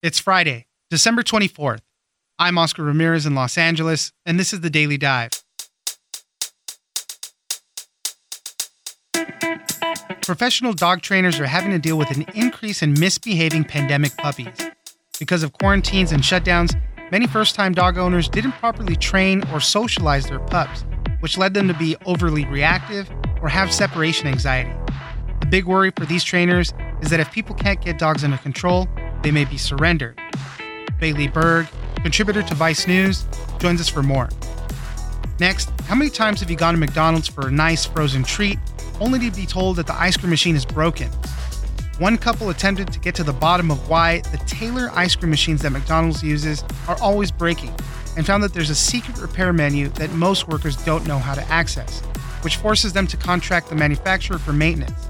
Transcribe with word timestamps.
It's 0.00 0.20
Friday, 0.20 0.66
December 0.90 1.24
24th. 1.24 1.80
I'm 2.38 2.56
Oscar 2.56 2.84
Ramirez 2.84 3.26
in 3.26 3.34
Los 3.34 3.58
Angeles, 3.58 4.12
and 4.24 4.38
this 4.38 4.52
is 4.52 4.60
the 4.60 4.70
Daily 4.70 4.96
Dive. 4.96 5.30
Professional 10.22 10.72
dog 10.72 11.02
trainers 11.02 11.40
are 11.40 11.46
having 11.46 11.72
to 11.72 11.80
deal 11.80 11.98
with 11.98 12.16
an 12.16 12.24
increase 12.36 12.80
in 12.80 12.92
misbehaving 12.92 13.64
pandemic 13.64 14.16
puppies. 14.18 14.56
Because 15.18 15.42
of 15.42 15.52
quarantines 15.54 16.12
and 16.12 16.22
shutdowns, 16.22 16.80
many 17.10 17.26
first 17.26 17.56
time 17.56 17.72
dog 17.72 17.98
owners 17.98 18.28
didn't 18.28 18.52
properly 18.52 18.94
train 18.94 19.42
or 19.52 19.58
socialize 19.58 20.26
their 20.26 20.38
pups, 20.38 20.84
which 21.18 21.36
led 21.36 21.54
them 21.54 21.66
to 21.66 21.74
be 21.74 21.96
overly 22.06 22.44
reactive 22.44 23.10
or 23.42 23.48
have 23.48 23.74
separation 23.74 24.28
anxiety. 24.28 24.70
The 25.40 25.46
big 25.46 25.64
worry 25.64 25.90
for 25.90 26.06
these 26.06 26.22
trainers 26.22 26.72
is 27.02 27.10
that 27.10 27.18
if 27.18 27.32
people 27.32 27.56
can't 27.56 27.80
get 27.80 27.98
dogs 27.98 28.22
under 28.22 28.38
control, 28.38 28.86
they 29.22 29.30
may 29.30 29.44
be 29.44 29.56
surrendered. 29.56 30.20
Bailey 31.00 31.28
Berg, 31.28 31.68
contributor 31.96 32.42
to 32.42 32.54
Vice 32.54 32.86
News, 32.86 33.26
joins 33.58 33.80
us 33.80 33.88
for 33.88 34.02
more. 34.02 34.28
Next, 35.40 35.70
how 35.82 35.94
many 35.94 36.10
times 36.10 36.40
have 36.40 36.50
you 36.50 36.56
gone 36.56 36.74
to 36.74 36.80
McDonald's 36.80 37.28
for 37.28 37.48
a 37.48 37.50
nice 37.50 37.86
frozen 37.86 38.24
treat 38.24 38.58
only 39.00 39.18
to 39.20 39.30
be 39.30 39.46
told 39.46 39.76
that 39.76 39.86
the 39.86 39.94
ice 39.94 40.16
cream 40.16 40.30
machine 40.30 40.56
is 40.56 40.64
broken? 40.64 41.08
One 41.98 42.16
couple 42.16 42.50
attempted 42.50 42.92
to 42.92 42.98
get 43.00 43.14
to 43.16 43.24
the 43.24 43.32
bottom 43.32 43.70
of 43.70 43.88
why 43.88 44.20
the 44.20 44.38
Taylor 44.46 44.90
ice 44.94 45.16
cream 45.16 45.30
machines 45.30 45.62
that 45.62 45.70
McDonald's 45.70 46.22
uses 46.22 46.64
are 46.86 46.96
always 47.00 47.30
breaking 47.30 47.74
and 48.16 48.26
found 48.26 48.42
that 48.42 48.52
there's 48.52 48.70
a 48.70 48.74
secret 48.74 49.18
repair 49.18 49.52
menu 49.52 49.88
that 49.90 50.12
most 50.12 50.48
workers 50.48 50.76
don't 50.84 51.06
know 51.06 51.18
how 51.18 51.34
to 51.34 51.42
access, 51.48 52.00
which 52.42 52.56
forces 52.56 52.92
them 52.92 53.06
to 53.06 53.16
contract 53.16 53.68
the 53.68 53.74
manufacturer 53.74 54.38
for 54.38 54.52
maintenance. 54.52 55.08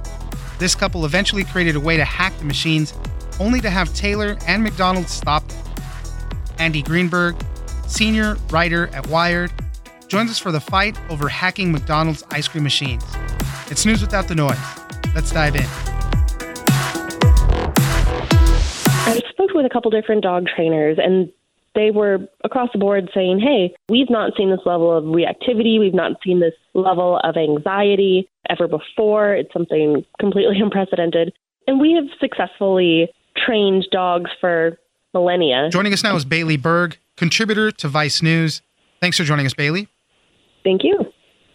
This 0.59 0.75
couple 0.75 1.05
eventually 1.07 1.45
created 1.45 1.77
a 1.77 1.81
way 1.81 1.97
to 1.97 2.05
hack 2.05 2.37
the 2.39 2.45
machines, 2.45 2.93
only 3.41 3.61
to 3.61 3.71
have 3.71 3.93
Taylor 3.95 4.37
and 4.47 4.63
McDonald's 4.63 5.13
stop 5.13 5.47
them. 5.49 5.65
Andy 6.59 6.83
Greenberg, 6.83 7.37
senior 7.87 8.37
writer 8.51 8.89
at 8.89 9.07
Wired, 9.07 9.53
joins 10.09 10.31
us 10.31 10.39
for 10.39 10.51
the 10.51 10.61
fight 10.61 10.99
over 11.11 11.29
hacking 11.29 11.71
McDonald's 11.71 12.23
ice 12.31 12.49
cream 12.49 12.65
machines. 12.65 13.05
It's 13.71 13.85
news 13.85 14.01
without 14.01 14.29
the 14.29 14.35
noise. 14.35 14.59
Let's 15.15 15.31
dive 15.31 15.57
in. 15.57 15.67
I 19.07 19.23
spoke 19.31 19.53
with 19.55 19.67
a 19.67 19.71
couple 19.71 19.91
different 19.91 20.23
dog 20.23 20.47
trainers, 20.55 20.99
and 21.01 21.31
they 21.75 21.91
were 21.91 22.19
across 22.45 22.71
the 22.73 22.79
board 22.79 23.11
saying, 23.15 23.41
hey, 23.41 23.75
we've 23.89 24.11
not 24.11 24.33
seen 24.37 24.51
this 24.51 24.61
level 24.67 24.97
of 24.97 25.05
reactivity. 25.05 25.79
We've 25.79 25.95
not 25.95 26.13
seen 26.25 26.41
this 26.41 26.55
level 26.75 27.21
of 27.23 27.37
anxiety 27.37 28.29
ever 28.51 28.67
before. 28.67 29.35
It's 29.35 29.53
something 29.53 30.05
completely 30.19 30.59
unprecedented. 30.63 31.33
And 31.67 31.81
we 31.81 31.93
have 31.93 32.07
successfully 32.19 33.11
trained 33.45 33.87
dogs 33.91 34.31
for 34.41 34.79
millennia. 35.15 35.69
Joining 35.71 35.93
us 35.93 36.03
now 36.03 36.17
is 36.17 36.25
Bailey 36.25 36.57
Berg, 36.57 36.99
contributor 37.17 37.71
to 37.73 37.89
Vice 37.89 38.23
News. 38.23 38.63
Thanks 39.01 39.17
for 39.17 39.25
joining 39.25 39.47
us, 39.47 39.55
Bailey. 39.55 39.89
Thank 40.65 40.85
you. 40.85 41.13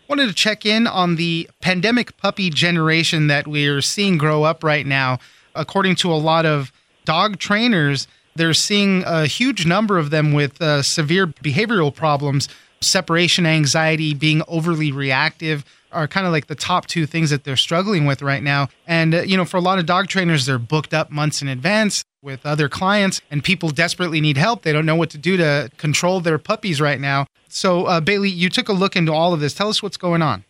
Wanted 0.08 0.28
to 0.28 0.34
check 0.34 0.66
in 0.66 0.86
on 0.88 1.16
the 1.16 1.50
pandemic 1.62 2.18
puppy 2.18 2.50
generation 2.50 3.28
that 3.28 3.48
we're 3.48 3.82
seeing 3.82 4.18
grow 4.18 4.44
up 4.44 4.64
right 4.64 4.86
now. 4.86 5.20
According 5.56 5.96
to 5.98 6.12
a 6.12 6.16
lot 6.16 6.46
of 6.46 6.72
dog 7.06 7.40
trainers, 7.40 8.08
they're 8.36 8.54
seeing 8.54 9.04
a 9.06 9.26
huge 9.26 9.66
number 9.66 9.98
of 9.98 10.10
them 10.10 10.34
with 10.34 10.62
uh, 10.62 10.82
severe 10.82 11.28
behavioral 11.28 11.94
problems, 11.94 12.50
separation 12.84 13.46
anxiety, 13.46 14.14
being 14.14 14.42
overly 14.48 14.92
reactive 14.92 15.66
are 15.92 16.08
kind 16.08 16.26
of 16.26 16.32
like 16.32 16.48
the 16.48 16.56
top 16.56 16.88
two 16.88 17.06
things 17.06 17.30
that 17.30 17.44
they're 17.44 17.56
struggling 17.56 18.06
with 18.06 18.22
right 18.22 18.44
now. 18.44 18.68
And, 18.88 19.14
uh, 19.14 19.22
you 19.22 19.38
know, 19.38 19.46
for 19.46 19.58
a 19.58 19.62
lot 19.62 19.80
of 19.80 19.86
dog 19.86 20.08
trainers, 20.08 20.46
they're 20.46 20.60
booked 20.60 20.94
up 20.94 21.12
months 21.12 21.42
in 21.42 21.48
advance 21.48 22.04
with 22.22 22.46
other 22.46 22.70
clients, 22.70 23.22
and 23.30 23.44
people 23.44 23.70
desperately 23.70 24.22
need 24.22 24.38
help. 24.38 24.64
They 24.64 24.74
don't 24.74 24.86
know 24.86 24.96
what 24.96 25.10
to 25.12 25.18
do 25.18 25.38
to 25.38 25.70
control 25.78 26.20
their 26.22 26.38
puppies 26.38 26.80
right 26.82 27.00
now. 27.00 27.28
So, 27.48 27.86
uh, 27.86 28.00
Bailey, 28.00 28.30
you 28.30 28.50
took 28.50 28.70
a 28.70 28.74
look 28.74 28.96
into 28.96 29.14
all 29.14 29.34
of 29.34 29.40
this. 29.40 29.54
Tell 29.54 29.70
us 29.70 29.84
what's 29.84 29.98
going 29.98 30.22
on. 30.22 30.44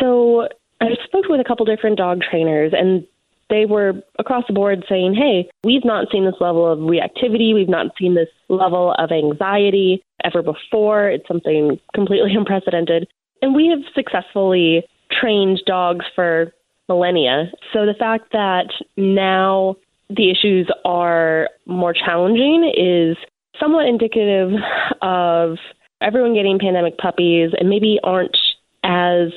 So, 0.00 0.48
I 0.80 0.88
spoke 1.04 1.26
with 1.28 1.40
a 1.40 1.44
couple 1.44 1.64
different 1.64 1.96
dog 1.96 2.20
trainers, 2.20 2.72
and 2.76 3.06
they 3.48 3.64
were 3.66 3.94
across 4.18 4.44
the 4.46 4.52
board 4.52 4.84
saying, 4.88 5.14
hey, 5.14 5.48
we've 5.62 5.84
not 5.84 6.08
seen 6.10 6.24
this 6.24 6.40
level 6.40 6.70
of 6.70 6.78
reactivity. 6.80 7.54
We've 7.54 7.68
not 7.68 7.92
seen 7.98 8.14
this 8.14 8.28
level 8.48 8.94
of 8.98 9.12
anxiety 9.12 10.02
ever 10.24 10.42
before. 10.42 11.08
It's 11.08 11.28
something 11.28 11.78
completely 11.94 12.34
unprecedented. 12.36 13.08
And 13.42 13.54
we 13.54 13.68
have 13.68 13.80
successfully 13.94 14.84
trained 15.10 15.60
dogs 15.66 16.04
for 16.14 16.52
millennia. 16.88 17.52
So 17.72 17.86
the 17.86 17.94
fact 17.98 18.32
that 18.32 18.66
now 18.96 19.76
the 20.08 20.30
issues 20.30 20.70
are 20.84 21.48
more 21.66 21.92
challenging 21.92 22.72
is 22.76 23.16
somewhat 23.60 23.86
indicative 23.86 24.52
of 25.02 25.58
everyone 26.00 26.34
getting 26.34 26.58
pandemic 26.58 26.98
puppies 26.98 27.50
and 27.58 27.68
maybe 27.68 27.98
aren't 28.02 28.36
as 28.84 29.32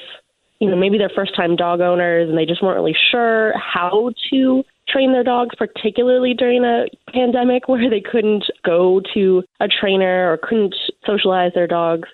you 0.60 0.70
know, 0.70 0.76
maybe 0.76 0.98
they're 0.98 1.12
first 1.16 1.36
time 1.36 1.56
dog 1.56 1.80
owners 1.80 2.30
and 2.30 2.38
they 2.38 2.46
just 2.46 2.62
weren't 2.62 2.76
really 2.76 2.96
sure 3.12 3.54
how 3.58 4.12
to 4.30 4.64
train 4.90 5.14
their 5.14 5.24
dogs, 5.24 5.56
particularly 5.58 6.34
during 6.34 6.64
a 6.64 6.86
pandemic 7.12 7.68
where 7.68 7.90
they 7.90 8.02
couldn't 8.02 8.46
go 8.66 9.02
to 9.14 9.44
a 9.60 9.68
trainer 9.68 10.32
or 10.32 10.38
couldn't 10.38 10.76
socialize 11.06 11.54
their 11.54 11.68
dogs. 11.68 12.10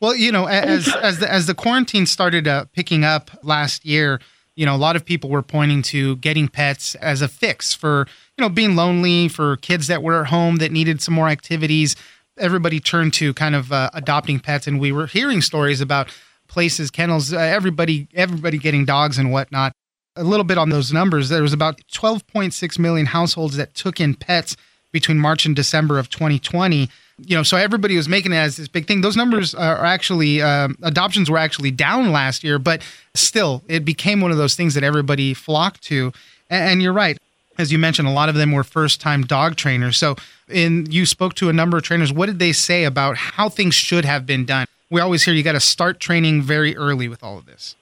Well, 0.00 0.14
you 0.14 0.30
know, 0.30 0.46
as 0.48 0.94
as 0.94 1.18
the, 1.18 1.30
as 1.30 1.46
the 1.46 1.54
quarantine 1.54 2.06
started 2.06 2.46
uh, 2.46 2.66
picking 2.72 3.04
up 3.04 3.30
last 3.42 3.84
year, 3.84 4.20
you 4.54 4.66
know, 4.66 4.74
a 4.74 4.78
lot 4.78 4.94
of 4.94 5.04
people 5.04 5.30
were 5.30 5.42
pointing 5.42 5.82
to 5.82 6.16
getting 6.16 6.46
pets 6.46 6.94
as 6.96 7.22
a 7.22 7.28
fix 7.28 7.74
for 7.74 8.06
you 8.38 8.42
know 8.42 8.48
being 8.48 8.76
lonely, 8.76 9.28
for 9.28 9.56
kids 9.56 9.88
that 9.88 10.02
were 10.02 10.20
at 10.20 10.26
home 10.28 10.56
that 10.56 10.70
needed 10.70 11.00
some 11.00 11.14
more 11.14 11.28
activities. 11.28 11.96
Everybody 12.36 12.80
turned 12.80 13.14
to 13.14 13.32
kind 13.34 13.54
of 13.54 13.72
uh, 13.72 13.90
adopting 13.94 14.40
pets, 14.40 14.66
and 14.66 14.80
we 14.80 14.92
were 14.92 15.06
hearing 15.06 15.40
stories 15.40 15.80
about 15.80 16.08
places, 16.48 16.90
kennels, 16.90 17.32
uh, 17.32 17.38
everybody, 17.38 18.08
everybody 18.14 18.58
getting 18.58 18.84
dogs 18.84 19.18
and 19.18 19.32
whatnot. 19.32 19.72
A 20.16 20.24
little 20.24 20.44
bit 20.44 20.58
on 20.58 20.70
those 20.70 20.92
numbers. 20.92 21.28
There 21.28 21.42
was 21.42 21.52
about 21.52 21.80
12.6 21.92 22.78
million 22.78 23.06
households 23.06 23.56
that 23.56 23.74
took 23.74 24.00
in 24.00 24.14
pets 24.14 24.56
between 24.92 25.18
March 25.18 25.44
and 25.44 25.56
December 25.56 25.98
of 25.98 26.08
2020. 26.08 26.88
You 27.26 27.36
know, 27.36 27.42
so 27.42 27.56
everybody 27.56 27.96
was 27.96 28.08
making 28.08 28.32
it 28.32 28.36
as 28.36 28.56
this 28.56 28.68
big 28.68 28.86
thing. 28.86 29.00
Those 29.00 29.16
numbers 29.16 29.54
are 29.54 29.84
actually 29.84 30.40
um, 30.40 30.76
adoptions 30.82 31.30
were 31.30 31.38
actually 31.38 31.72
down 31.72 32.12
last 32.12 32.44
year, 32.44 32.58
but 32.58 32.82
still, 33.14 33.62
it 33.68 33.84
became 33.84 34.20
one 34.20 34.30
of 34.30 34.36
those 34.36 34.54
things 34.54 34.74
that 34.74 34.84
everybody 34.84 35.34
flocked 35.34 35.82
to. 35.84 36.12
And, 36.48 36.70
and 36.70 36.82
you're 36.82 36.92
right, 36.92 37.18
as 37.58 37.72
you 37.72 37.78
mentioned, 37.78 38.08
a 38.08 38.12
lot 38.12 38.28
of 38.28 38.34
them 38.34 38.52
were 38.52 38.64
first-time 38.64 39.22
dog 39.22 39.56
trainers. 39.56 39.96
So, 39.96 40.16
in 40.48 40.90
you 40.90 41.06
spoke 41.06 41.34
to 41.34 41.48
a 41.48 41.52
number 41.52 41.76
of 41.76 41.82
trainers. 41.82 42.12
What 42.12 42.26
did 42.26 42.38
they 42.38 42.52
say 42.52 42.84
about 42.84 43.16
how 43.16 43.48
things 43.48 43.74
should 43.74 44.04
have 44.04 44.26
been 44.26 44.44
done? 44.44 44.66
We 44.94 45.00
always 45.00 45.24
hear 45.24 45.34
you 45.34 45.42
got 45.42 45.52
to 45.52 45.60
start 45.60 45.98
training 45.98 46.40
very 46.40 46.76
early 46.76 47.08
with 47.08 47.24
all 47.24 47.36
of 47.36 47.46
this. 47.46 47.74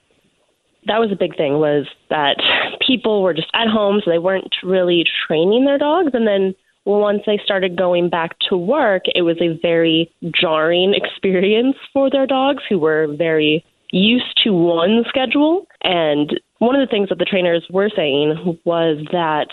That 0.86 0.98
was 0.98 1.12
a 1.12 1.16
big 1.16 1.36
thing 1.36 1.58
was 1.58 1.86
that 2.08 2.42
people 2.84 3.22
were 3.22 3.34
just 3.34 3.50
at 3.52 3.68
home, 3.68 4.00
so 4.02 4.10
they 4.10 4.18
weren't 4.18 4.54
really 4.64 5.04
training 5.26 5.66
their 5.66 5.76
dogs. 5.76 6.12
And 6.14 6.26
then 6.26 6.54
once 6.86 7.20
they 7.26 7.38
started 7.44 7.76
going 7.76 8.08
back 8.08 8.38
to 8.48 8.56
work, 8.56 9.02
it 9.14 9.22
was 9.22 9.36
a 9.42 9.60
very 9.60 10.10
jarring 10.40 10.94
experience 10.94 11.76
for 11.92 12.08
their 12.08 12.26
dogs 12.26 12.62
who 12.66 12.78
were 12.78 13.14
very 13.14 13.62
used 13.90 14.40
to 14.44 14.54
one 14.54 15.04
schedule. 15.06 15.66
And 15.82 16.40
one 16.60 16.74
of 16.74 16.80
the 16.80 16.90
things 16.90 17.10
that 17.10 17.18
the 17.18 17.26
trainers 17.26 17.66
were 17.68 17.90
saying 17.94 18.58
was 18.64 19.04
that 19.12 19.48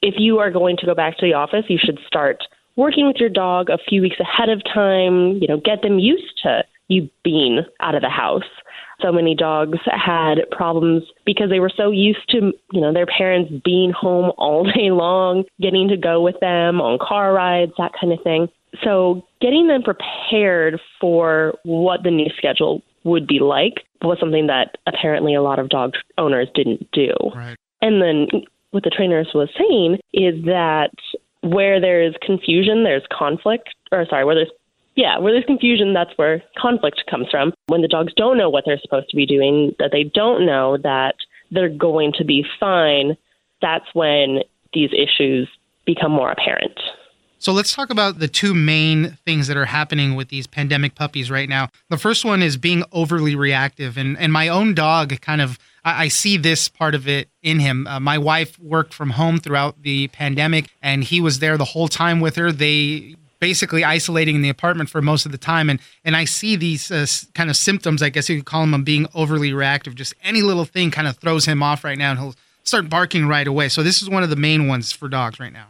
if 0.00 0.14
you 0.16 0.38
are 0.38 0.52
going 0.52 0.76
to 0.76 0.86
go 0.86 0.94
back 0.94 1.18
to 1.18 1.26
the 1.26 1.34
office, 1.34 1.64
you 1.68 1.78
should 1.82 1.98
start 2.06 2.44
working 2.78 3.08
with 3.08 3.16
your 3.16 3.28
dog 3.28 3.68
a 3.68 3.76
few 3.76 4.00
weeks 4.00 4.16
ahead 4.20 4.48
of 4.48 4.62
time, 4.64 5.36
you 5.42 5.48
know, 5.48 5.60
get 5.62 5.82
them 5.82 5.98
used 5.98 6.38
to 6.44 6.62
you 6.86 7.10
being 7.24 7.60
out 7.80 7.96
of 7.96 8.02
the 8.02 8.08
house. 8.08 8.48
So 9.02 9.12
many 9.12 9.34
dogs 9.34 9.78
had 9.84 10.38
problems 10.50 11.02
because 11.26 11.50
they 11.50 11.60
were 11.60 11.72
so 11.76 11.90
used 11.90 12.26
to, 12.30 12.52
you 12.72 12.80
know, 12.80 12.92
their 12.92 13.06
parents 13.06 13.52
being 13.64 13.90
home 13.92 14.32
all 14.38 14.64
day 14.64 14.90
long, 14.90 15.44
getting 15.60 15.88
to 15.88 15.96
go 15.96 16.22
with 16.22 16.36
them 16.40 16.80
on 16.80 16.98
car 17.00 17.34
rides, 17.34 17.72
that 17.78 17.92
kind 18.00 18.12
of 18.12 18.22
thing. 18.22 18.48
So 18.84 19.26
getting 19.40 19.66
them 19.66 19.82
prepared 19.82 20.80
for 21.00 21.54
what 21.64 22.04
the 22.04 22.10
new 22.10 22.30
schedule 22.36 22.82
would 23.02 23.26
be 23.26 23.40
like 23.40 23.84
was 24.02 24.18
something 24.20 24.46
that 24.46 24.78
apparently 24.86 25.34
a 25.34 25.42
lot 25.42 25.58
of 25.58 25.68
dog 25.68 25.94
owners 26.16 26.48
didn't 26.54 26.88
do. 26.92 27.12
Right. 27.34 27.56
And 27.82 28.00
then 28.00 28.28
what 28.70 28.84
the 28.84 28.90
trainers 28.90 29.28
was 29.34 29.48
saying 29.58 29.98
is 30.12 30.44
that 30.44 30.90
where 31.50 31.80
there's 31.80 32.14
confusion, 32.22 32.84
there's 32.84 33.04
conflict, 33.10 33.68
or 33.92 34.06
sorry, 34.08 34.24
where 34.24 34.34
there's 34.34 34.50
yeah, 34.94 35.16
where 35.18 35.32
there's 35.32 35.44
confusion, 35.44 35.94
that's 35.94 36.10
where 36.16 36.42
conflict 36.58 37.04
comes 37.08 37.28
from. 37.30 37.52
When 37.68 37.82
the 37.82 37.88
dogs 37.88 38.12
don't 38.16 38.36
know 38.36 38.50
what 38.50 38.64
they're 38.66 38.80
supposed 38.80 39.08
to 39.10 39.16
be 39.16 39.26
doing, 39.26 39.72
that 39.78 39.90
they 39.92 40.02
don't 40.02 40.44
know 40.44 40.76
that 40.78 41.14
they're 41.52 41.68
going 41.68 42.12
to 42.18 42.24
be 42.24 42.44
fine, 42.58 43.16
that's 43.62 43.84
when 43.92 44.40
these 44.72 44.90
issues 44.92 45.48
become 45.86 46.10
more 46.10 46.32
apparent. 46.32 46.78
So 47.38 47.52
let's 47.52 47.72
talk 47.72 47.90
about 47.90 48.18
the 48.18 48.26
two 48.26 48.52
main 48.52 49.16
things 49.24 49.46
that 49.46 49.56
are 49.56 49.66
happening 49.66 50.16
with 50.16 50.28
these 50.28 50.48
pandemic 50.48 50.96
puppies 50.96 51.30
right 51.30 51.48
now. 51.48 51.68
The 51.88 51.96
first 51.96 52.24
one 52.24 52.42
is 52.42 52.56
being 52.56 52.82
overly 52.90 53.36
reactive. 53.36 53.96
And, 53.96 54.18
and 54.18 54.32
my 54.32 54.48
own 54.48 54.74
dog 54.74 55.20
kind 55.20 55.40
of 55.40 55.56
I, 55.96 56.08
see 56.08 56.36
this 56.36 56.68
part 56.68 56.94
of 56.94 57.06
it 57.08 57.28
in 57.42 57.60
him. 57.60 57.86
Uh, 57.86 58.00
my 58.00 58.18
wife 58.18 58.58
worked 58.58 58.94
from 58.94 59.10
home 59.10 59.38
throughout 59.38 59.82
the 59.82 60.08
pandemic, 60.08 60.70
and 60.82 61.04
he 61.04 61.20
was 61.20 61.38
there 61.38 61.56
the 61.56 61.64
whole 61.64 61.88
time 61.88 62.20
with 62.20 62.36
her. 62.36 62.50
They 62.52 63.16
basically 63.40 63.84
isolating 63.84 64.34
in 64.34 64.42
the 64.42 64.48
apartment 64.48 64.90
for 64.90 65.00
most 65.00 65.24
of 65.24 65.30
the 65.30 65.38
time 65.38 65.70
and 65.70 65.78
and 66.04 66.16
I 66.16 66.24
see 66.24 66.56
these 66.56 66.90
uh, 66.90 67.06
kind 67.34 67.50
of 67.50 67.56
symptoms 67.56 68.02
I 68.02 68.08
guess 68.08 68.28
you 68.28 68.36
could 68.36 68.46
call 68.46 68.62
them 68.62 68.74
of 68.74 68.84
being 68.84 69.06
overly 69.14 69.52
reactive 69.52 69.94
just 69.94 70.12
any 70.24 70.42
little 70.42 70.64
thing 70.64 70.90
kind 70.90 71.06
of 71.06 71.18
throws 71.18 71.44
him 71.44 71.62
off 71.62 71.84
right 71.84 71.96
now 71.96 72.10
and 72.10 72.18
he'll 72.18 72.34
start 72.64 72.90
barking 72.90 73.28
right 73.28 73.46
away 73.46 73.68
so 73.68 73.84
this 73.84 74.02
is 74.02 74.10
one 74.10 74.24
of 74.24 74.30
the 74.30 74.34
main 74.34 74.66
ones 74.66 74.90
for 74.90 75.08
dogs 75.08 75.38
right 75.38 75.52
now 75.52 75.68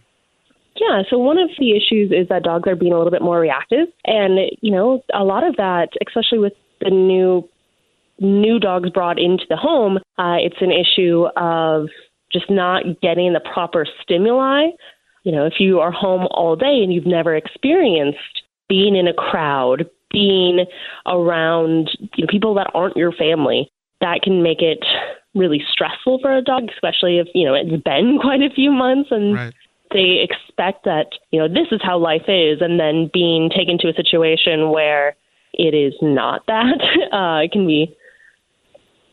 yeah, 0.81 1.03
so 1.11 1.19
one 1.19 1.38
of 1.38 1.50
the 1.59 1.73
issues 1.73 2.12
is 2.12 2.29
that 2.29 2.44
dogs 2.44 2.69
are 2.69 2.76
being 2.76 2.93
a 2.93 2.97
little 2.97 3.11
bit 3.11 3.20
more 3.20 3.41
reactive 3.41 3.88
and 4.06 4.38
you 4.62 4.70
know 4.70 5.03
a 5.12 5.25
lot 5.25 5.44
of 5.44 5.56
that 5.56 5.88
especially 6.06 6.38
with 6.38 6.55
the 6.81 6.91
new 6.91 7.47
new 8.20 8.59
dogs 8.59 8.91
brought 8.91 9.19
into 9.19 9.44
the 9.49 9.56
home 9.56 9.99
uh, 10.19 10.37
it's 10.38 10.61
an 10.61 10.73
issue 10.73 11.26
of 11.37 11.88
just 12.32 12.50
not 12.50 12.82
getting 13.00 13.32
the 13.32 13.41
proper 13.41 13.87
stimuli 14.03 14.69
you 15.29 15.32
know, 15.32 15.44
if 15.44 15.55
you 15.59 15.81
are 15.81 15.93
home 15.93 16.26
all 16.31 16.56
day 16.56 16.81
and 16.82 16.91
you've 16.91 17.06
never 17.06 17.37
experienced 17.37 18.43
being 18.67 18.97
in 18.97 19.09
a 19.09 19.12
crowd, 19.12 19.85
being 20.11 20.65
around 21.06 21.91
you 22.17 22.25
know, 22.25 22.29
people 22.31 22.55
that 22.55 22.70
aren't 22.73 22.97
your 22.97 23.12
family, 23.12 23.70
that 24.00 24.23
can 24.23 24.43
make 24.43 24.62
it 24.62 24.82
really 25.35 25.62
stressful 25.70 26.20
for 26.23 26.35
a 26.35 26.41
dog, 26.41 26.70
especially 26.73 27.19
if, 27.19 27.26
you 27.35 27.44
know, 27.44 27.53
it's 27.53 27.82
been 27.82 28.19
quite 28.23 28.41
a 28.41 28.55
few 28.55 28.70
months 28.70 29.11
and 29.11 29.35
right. 29.35 29.55
they 29.93 30.25
expect 30.25 30.85
that, 30.85 31.09
you 31.31 31.38
know, 31.38 31.47
this 31.47 31.69
is 31.73 31.81
how 31.82 31.99
life 31.99 32.25
is. 32.26 32.62
And 32.62 32.81
then 32.81 33.11
being 33.12 33.50
taken 33.50 33.76
to 33.81 33.88
a 33.88 33.94
situation 33.94 34.70
where 34.70 35.15
it 35.53 35.75
is 35.75 35.93
not 36.00 36.47
that, 36.47 36.81
uh, 37.12 37.44
it 37.44 37.53
can 37.53 37.67
be 37.67 37.94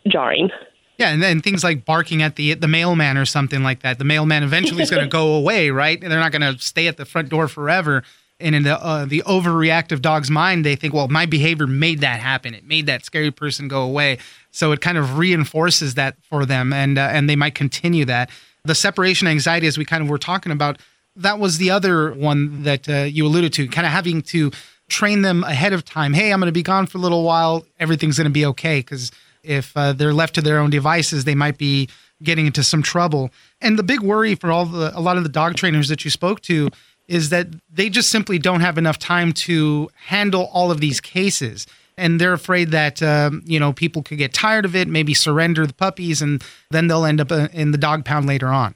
jarring. 0.07 0.49
Yeah, 0.97 1.09
and 1.09 1.21
then 1.21 1.41
things 1.41 1.63
like 1.63 1.83
barking 1.83 2.21
at 2.21 2.35
the 2.35 2.53
the 2.53 2.67
mailman 2.67 3.17
or 3.17 3.25
something 3.25 3.63
like 3.63 3.81
that. 3.81 3.97
The 3.97 4.05
mailman 4.05 4.43
eventually 4.43 4.83
is 4.83 4.89
going 4.89 5.03
to 5.09 5.09
go 5.09 5.33
away, 5.33 5.69
right? 5.69 6.01
And 6.01 6.11
they're 6.11 6.19
not 6.19 6.31
going 6.31 6.41
to 6.41 6.61
stay 6.61 6.87
at 6.87 6.97
the 6.97 7.05
front 7.05 7.29
door 7.29 7.47
forever. 7.47 8.03
And 8.39 8.53
in 8.53 8.63
the 8.63 8.81
uh, 8.81 9.05
the 9.05 9.21
overreactive 9.25 10.01
dog's 10.01 10.29
mind, 10.29 10.65
they 10.65 10.75
think, 10.75 10.93
well, 10.93 11.07
my 11.07 11.25
behavior 11.25 11.67
made 11.67 12.01
that 12.01 12.19
happen. 12.19 12.53
It 12.53 12.65
made 12.65 12.85
that 12.85 13.05
scary 13.05 13.31
person 13.31 13.67
go 13.67 13.83
away. 13.83 14.17
So 14.51 14.71
it 14.71 14.81
kind 14.81 14.97
of 14.97 15.17
reinforces 15.17 15.95
that 15.95 16.17
for 16.29 16.45
them, 16.45 16.73
and 16.73 16.97
uh, 16.97 17.09
and 17.11 17.29
they 17.29 17.35
might 17.35 17.55
continue 17.55 18.05
that. 18.05 18.29
The 18.63 18.75
separation 18.75 19.27
anxiety, 19.27 19.67
as 19.67 19.77
we 19.77 19.85
kind 19.85 20.01
of 20.01 20.09
were 20.09 20.17
talking 20.17 20.51
about, 20.51 20.79
that 21.15 21.39
was 21.39 21.59
the 21.59 21.71
other 21.71 22.13
one 22.13 22.63
that 22.63 22.89
uh, 22.89 23.03
you 23.03 23.25
alluded 23.25 23.53
to. 23.53 23.67
Kind 23.67 23.85
of 23.85 23.93
having 23.93 24.21
to 24.23 24.51
train 24.87 25.21
them 25.21 25.43
ahead 25.43 25.73
of 25.73 25.85
time. 25.85 26.13
Hey, 26.13 26.31
I'm 26.31 26.39
going 26.39 26.47
to 26.47 26.53
be 26.53 26.63
gone 26.63 26.87
for 26.87 26.97
a 26.97 27.01
little 27.01 27.23
while. 27.23 27.65
Everything's 27.79 28.17
going 28.17 28.25
to 28.25 28.33
be 28.33 28.45
okay 28.47 28.79
because 28.79 29.11
if 29.45 29.75
uh, 29.77 29.93
they're 29.93 30.13
left 30.13 30.35
to 30.35 30.41
their 30.41 30.59
own 30.59 30.69
devices, 30.69 31.23
they 31.23 31.35
might 31.35 31.57
be 31.57 31.89
getting 32.23 32.45
into 32.45 32.63
some 32.63 32.81
trouble. 32.81 33.29
And 33.61 33.77
the 33.77 33.83
big 33.83 34.01
worry 34.01 34.35
for 34.35 34.51
all 34.51 34.65
the 34.65 34.91
a 34.97 35.01
lot 35.01 35.17
of 35.17 35.23
the 35.23 35.29
dog 35.29 35.55
trainers 35.55 35.89
that 35.89 36.05
you 36.05 36.11
spoke 36.11 36.41
to 36.41 36.69
is 37.07 37.29
that 37.29 37.47
they 37.71 37.89
just 37.89 38.09
simply 38.09 38.39
don't 38.39 38.61
have 38.61 38.77
enough 38.77 38.97
time 38.97 39.31
to 39.31 39.89
handle 40.07 40.49
all 40.53 40.71
of 40.71 40.79
these 40.79 40.99
cases. 40.99 41.67
And 41.97 42.19
they're 42.19 42.33
afraid 42.33 42.71
that 42.71 43.01
um, 43.01 43.41
you 43.45 43.59
know 43.59 43.73
people 43.73 44.03
could 44.03 44.17
get 44.17 44.33
tired 44.33 44.65
of 44.65 44.75
it, 44.75 44.87
maybe 44.87 45.13
surrender 45.13 45.65
the 45.65 45.73
puppies, 45.73 46.21
and 46.21 46.43
then 46.71 46.87
they'll 46.87 47.05
end 47.05 47.21
up 47.21 47.31
uh, 47.31 47.47
in 47.53 47.71
the 47.71 47.77
dog 47.77 48.05
pound 48.05 48.25
later 48.25 48.47
on. 48.47 48.75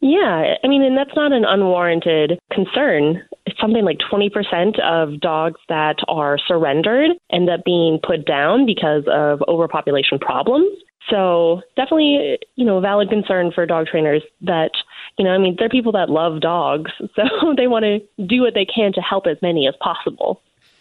Yeah, 0.00 0.54
I 0.62 0.68
mean, 0.68 0.82
and 0.82 0.96
that's 0.96 1.14
not 1.16 1.32
an 1.32 1.44
unwarranted 1.44 2.38
concern. 2.52 3.22
Something 3.60 3.84
like 3.84 3.98
20% 3.98 4.78
of 4.80 5.20
dogs 5.20 5.60
that 5.68 5.96
are 6.06 6.38
surrendered 6.46 7.10
end 7.32 7.50
up 7.50 7.64
being 7.64 7.98
put 8.06 8.24
down 8.24 8.64
because 8.64 9.02
of 9.08 9.42
overpopulation 9.48 10.18
problems. 10.18 10.70
So, 11.10 11.62
definitely, 11.74 12.38
you 12.56 12.64
know, 12.64 12.76
a 12.76 12.80
valid 12.80 13.08
concern 13.08 13.50
for 13.52 13.64
dog 13.66 13.86
trainers 13.86 14.22
that, 14.42 14.70
you 15.18 15.24
know, 15.24 15.30
I 15.30 15.38
mean, 15.38 15.56
they're 15.58 15.68
people 15.68 15.92
that 15.92 16.10
love 16.10 16.40
dogs. 16.40 16.90
So 17.16 17.54
they 17.56 17.66
want 17.66 17.84
to 17.84 18.00
do 18.24 18.42
what 18.42 18.54
they 18.54 18.64
can 18.64 18.92
to 18.92 19.00
help 19.00 19.26
as 19.26 19.38
many 19.42 19.66
as 19.66 19.74
possible. 19.80 20.40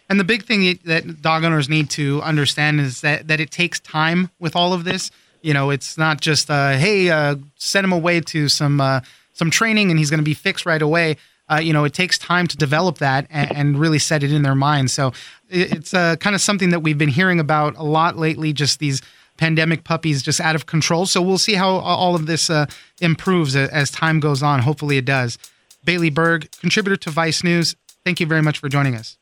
And 0.09 0.19
the 0.19 0.23
big 0.23 0.43
thing 0.43 0.79
that 0.85 1.21
dog 1.21 1.43
owners 1.43 1.67
need 1.67 1.89
to 1.91 2.21
understand 2.21 2.79
is 2.79 3.01
that, 3.01 3.27
that 3.27 3.39
it 3.39 3.51
takes 3.51 3.79
time 3.79 4.29
with 4.39 4.55
all 4.55 4.73
of 4.73 4.83
this. 4.83 5.09
You 5.41 5.53
know, 5.53 5.69
it's 5.69 5.97
not 5.97 6.21
just 6.21 6.49
uh, 6.49 6.71
hey, 6.71 7.09
uh, 7.09 7.35
send 7.55 7.85
him 7.85 7.93
away 7.93 8.21
to 8.21 8.49
some 8.49 8.81
uh, 8.81 9.01
some 9.33 9.51
training 9.51 9.89
and 9.89 9.99
he's 9.99 10.09
going 10.09 10.19
to 10.19 10.23
be 10.25 10.33
fixed 10.33 10.65
right 10.65 10.81
away. 10.81 11.17
Uh, 11.49 11.57
you 11.57 11.71
know, 11.71 11.85
it 11.85 11.93
takes 11.93 12.17
time 12.17 12.45
to 12.47 12.57
develop 12.57 12.97
that 12.97 13.25
and, 13.29 13.55
and 13.55 13.79
really 13.79 13.99
set 13.99 14.21
it 14.21 14.33
in 14.33 14.41
their 14.41 14.55
mind. 14.55 14.91
So 14.91 15.13
it's 15.49 15.93
uh, 15.93 16.17
kind 16.17 16.35
of 16.35 16.41
something 16.41 16.71
that 16.71 16.81
we've 16.81 16.97
been 16.97 17.07
hearing 17.09 17.39
about 17.39 17.77
a 17.77 17.83
lot 17.83 18.17
lately. 18.17 18.51
Just 18.51 18.79
these 18.79 19.01
pandemic 19.37 19.83
puppies 19.83 20.21
just 20.21 20.41
out 20.41 20.55
of 20.55 20.65
control. 20.65 21.05
So 21.05 21.21
we'll 21.21 21.37
see 21.37 21.53
how 21.53 21.69
all 21.69 22.15
of 22.15 22.25
this 22.25 22.49
uh, 22.49 22.65
improves 22.99 23.55
as 23.55 23.89
time 23.91 24.19
goes 24.19 24.43
on. 24.43 24.61
Hopefully, 24.61 24.97
it 24.97 25.05
does. 25.05 25.37
Bailey 25.85 26.09
Berg, 26.09 26.51
contributor 26.59 26.97
to 26.97 27.09
Vice 27.11 27.43
News. 27.43 27.75
Thank 28.03 28.19
you 28.19 28.25
very 28.25 28.41
much 28.41 28.57
for 28.59 28.67
joining 28.67 28.95
us. 28.95 29.17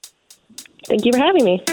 Thank 0.88 1.06
you 1.06 1.12
for 1.12 1.19
having 1.19 1.45
me. 1.45 1.63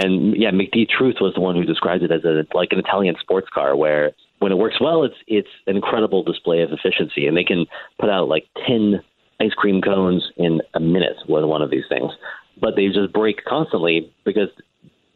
And 0.00 0.36
yeah, 0.36 0.50
McD 0.50 0.88
Truth 0.88 1.16
was 1.20 1.34
the 1.34 1.40
one 1.40 1.56
who 1.56 1.64
described 1.64 2.02
it 2.02 2.12
as 2.12 2.24
a 2.24 2.44
like 2.54 2.68
an 2.72 2.78
Italian 2.78 3.16
sports 3.20 3.48
car 3.52 3.76
where 3.76 4.12
when 4.38 4.52
it 4.52 4.56
works 4.56 4.80
well, 4.80 5.02
it's 5.02 5.16
it's 5.26 5.48
an 5.66 5.76
incredible 5.76 6.22
display 6.22 6.62
of 6.62 6.70
efficiency, 6.72 7.26
and 7.26 7.36
they 7.36 7.44
can 7.44 7.66
put 7.98 8.08
out 8.08 8.28
like 8.28 8.46
ten 8.66 9.02
ice 9.40 9.54
cream 9.54 9.80
cones 9.80 10.30
in 10.36 10.60
a 10.74 10.80
minute 10.80 11.16
with 11.28 11.44
one 11.44 11.62
of 11.62 11.70
these 11.70 11.84
things, 11.88 12.12
but 12.60 12.76
they 12.76 12.86
just 12.88 13.12
break 13.12 13.44
constantly 13.44 14.12
because 14.24 14.48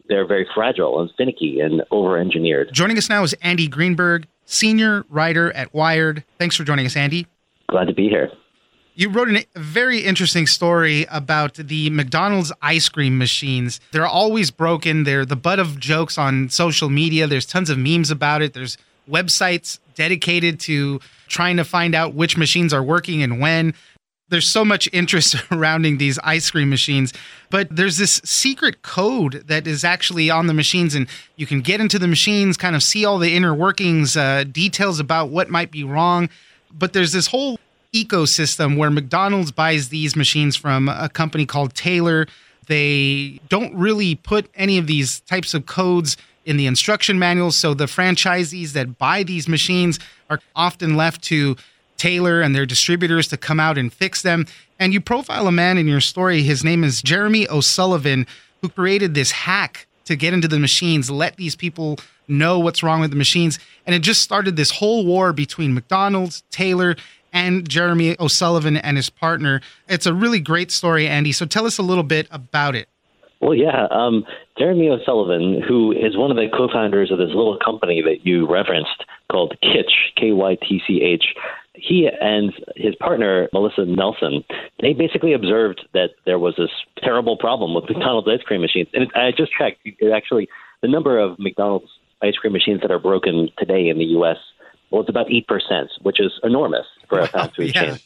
they're 0.09 0.27
very 0.27 0.47
fragile 0.55 1.01
and 1.01 1.11
finicky 1.17 1.61
and 1.61 1.83
over-engineered. 1.91 2.73
Joining 2.73 2.99
us 2.99 3.09
now 3.09 3.23
is 3.23 3.35
Andy 3.35 3.67
Greenberg, 3.69 4.27
senior 4.45 5.05
writer 5.09 5.53
at 5.53 5.73
Wired. 5.73 6.25
Thanks 6.39 6.57
for 6.57 6.65
joining 6.65 6.87
us, 6.87 6.97
Andy. 6.97 7.27
Glad 7.69 7.87
to 7.87 7.95
be 7.95 8.09
here. 8.09 8.31
You 8.95 9.09
wrote 9.09 9.29
a 9.31 9.47
very 9.57 10.01
interesting 10.01 10.47
story 10.47 11.07
about 11.11 11.55
the 11.55 11.89
McDonald's 11.89 12.53
ice 12.61 12.91
cream 12.91 13.17
machines. 13.17 13.81
They're 13.91 14.07
always 14.07 14.51
broken. 14.51 15.05
They're 15.05 15.25
the 15.25 15.37
butt 15.37 15.59
of 15.59 15.81
jokes 15.81 16.19
on 16.19 16.51
social 16.51 16.91
media. 16.91 17.27
There's 17.27 17.47
tons 17.47 17.71
of 17.71 17.79
memes 17.79 18.11
about 18.11 18.43
it. 18.43 18.53
There's 18.53 18.77
websites 19.09 19.79
dedicated 19.95 20.61
to 20.61 21.01
trying 21.27 21.57
to 21.57 21.65
find 21.65 21.95
out 21.95 22.15
which 22.15 22.37
machines 22.37 22.75
are 22.75 22.83
working 22.83 23.23
and 23.23 23.41
when. 23.41 23.73
There's 24.29 24.49
so 24.49 24.63
much 24.63 24.91
interest 24.93 25.37
surrounding 25.49 25.97
these 25.97 26.19
ice 26.19 26.51
cream 26.51 26.69
machines, 26.69 27.15
but 27.49 27.75
there's 27.75 27.97
this 27.97 28.21
secret 28.25 28.83
code 28.83 29.45
that 29.47 29.67
is 29.67 29.85
actually 29.85 30.29
on 30.29 30.49
the 30.49 30.55
machines, 30.55 30.95
and 30.95 31.07
you 31.37 31.47
can 31.47 31.63
get 31.63 31.81
into 31.81 31.99
the 31.99 32.09
machines, 32.09 32.59
kind 32.59 32.77
of 32.77 32.83
see 32.83 33.07
all 33.07 33.19
the 33.19 33.35
inner 33.35 33.55
workings, 33.55 34.17
uh, 34.19 34.45
details 34.45 35.01
about 35.01 35.31
what 35.31 35.49
might 35.49 35.71
be 35.71 35.83
wrong. 35.83 36.29
But 36.71 36.93
there's 36.93 37.13
this 37.13 37.27
whole 37.27 37.59
ecosystem 37.95 38.77
where 38.77 38.91
McDonald's 38.91 39.53
buys 39.53 39.89
these 39.89 40.17
machines 40.17 40.57
from 40.57 40.89
a 40.89 41.09
company 41.09 41.47
called 41.47 41.75
Taylor. 41.75 42.27
They 42.67 43.41
don't 43.49 43.75
really 43.75 44.15
put 44.15 44.49
any 44.55 44.79
of 44.79 44.87
these 44.87 45.21
types 45.21 45.55
of 45.55 45.67
codes 45.67 46.17
in 46.45 46.57
the 46.57 46.67
instruction 46.67 47.19
manuals. 47.19 47.57
So 47.57 47.75
the 47.75 47.87
franchisees 47.87 48.73
that 48.73 48.99
buy 48.99 49.23
these 49.23 49.49
machines 49.49 49.99
are 50.31 50.41
often 50.57 50.97
left 50.97 51.23
to 51.25 51.57
Taylor 51.97 52.41
and 52.41 52.55
their 52.55 52.67
distributors 52.67 53.29
to 53.29 53.37
come 53.37 53.61
out 53.61 53.79
and 53.79 53.93
fix 53.93 54.23
them. 54.23 54.47
And 54.79 54.93
you 54.93 55.01
profile 55.01 55.47
a 55.47 55.53
man 55.53 55.79
in 55.79 55.87
your 55.87 56.01
story. 56.01 56.43
His 56.43 56.65
name 56.65 56.83
is 56.83 57.03
Jeremy 57.03 57.49
O'Sullivan, 57.49 58.27
who 58.61 58.69
created 58.69 59.15
this 59.15 59.31
hack 59.31 59.87
to 60.07 60.17
get 60.17 60.35
into 60.35 60.49
the 60.49 60.59
machines, 60.59 61.11
let 61.11 61.37
these 61.37 61.55
people 61.55 61.99
know 62.27 62.59
what's 62.59 62.83
wrong 62.83 63.01
with 63.01 63.11
the 63.11 63.17
machines. 63.17 63.59
And 63.87 63.95
it 63.95 64.01
just 64.01 64.23
started 64.23 64.57
this 64.57 64.71
whole 64.71 65.07
war 65.07 65.33
between 65.33 65.75
McDonald's, 65.75 66.43
Taylor, 66.51 66.97
and 67.33 67.69
Jeremy 67.69 68.17
O'Sullivan 68.21 68.77
and 68.77 68.97
his 68.97 69.11
partner. 69.11 69.61
It's 69.89 70.07
a 70.07 70.15
really 70.15 70.41
great 70.41 70.71
story, 70.71 71.07
Andy. 71.07 71.33
So 71.33 71.47
tell 71.47 71.67
us 71.67 71.79
a 71.79 71.83
little 71.83 72.05
bit 72.05 72.29
about 72.31 72.75
it. 72.75 72.89
Well, 73.41 73.55
yeah. 73.55 73.89
Um, 73.91 74.25
Jeremy 74.57 74.89
O'Sullivan, 74.89 75.61
who 75.67 75.91
is 75.91 76.17
one 76.17 76.31
of 76.31 76.37
the 76.37 76.47
co 76.57 76.69
founders 76.73 77.11
of 77.11 77.19
this 77.19 77.29
little 77.29 77.59
company 77.59 78.01
that 78.03 78.25
you 78.25 78.49
referenced 78.49 79.05
called 79.31 79.57
Kytch, 79.65 80.15
K 80.17 80.31
Y 80.31 80.57
T 80.63 80.81
C 80.87 81.03
H, 81.03 81.25
he 81.75 82.09
and 82.21 82.53
his 82.77 82.95
partner, 82.97 83.49
Melissa 83.53 83.85
Nelson, 83.85 84.45
they 84.81 84.93
basically 84.93 85.33
observed 85.33 85.87
that 85.95 86.11
there 86.25 86.39
was 86.39 86.55
this 86.57 86.71
terrible 87.03 87.37
problem 87.37 87.75
with 87.75 87.85
McDonald's 87.89 88.29
ice 88.29 88.43
cream 88.43 88.61
machines. 88.61 88.89
And 88.93 89.11
I 89.15 89.33
just 89.37 89.53
checked, 89.59 89.81
it 89.85 90.13
actually, 90.13 90.49
the 90.81 90.89
number 90.89 91.19
of 91.19 91.39
McDonald's 91.39 91.91
ice 92.23 92.37
cream 92.37 92.53
machines 92.53 92.83
that 92.83 92.91
are 92.91 93.01
broken 93.01 93.49
today 93.59 93.89
in 93.89 93.99
the 93.99 94.05
U.S. 94.05 94.37
Well, 94.93 95.01
it's 95.01 95.11
about 95.11 95.33
eight 95.33 95.49
percent, 95.49 95.91
which 96.03 96.21
is 96.21 96.33
enormous 96.45 96.87
for 97.09 97.19
a 97.19 97.27
fast 97.27 97.57
food 97.57 97.73
chain. 97.75 97.99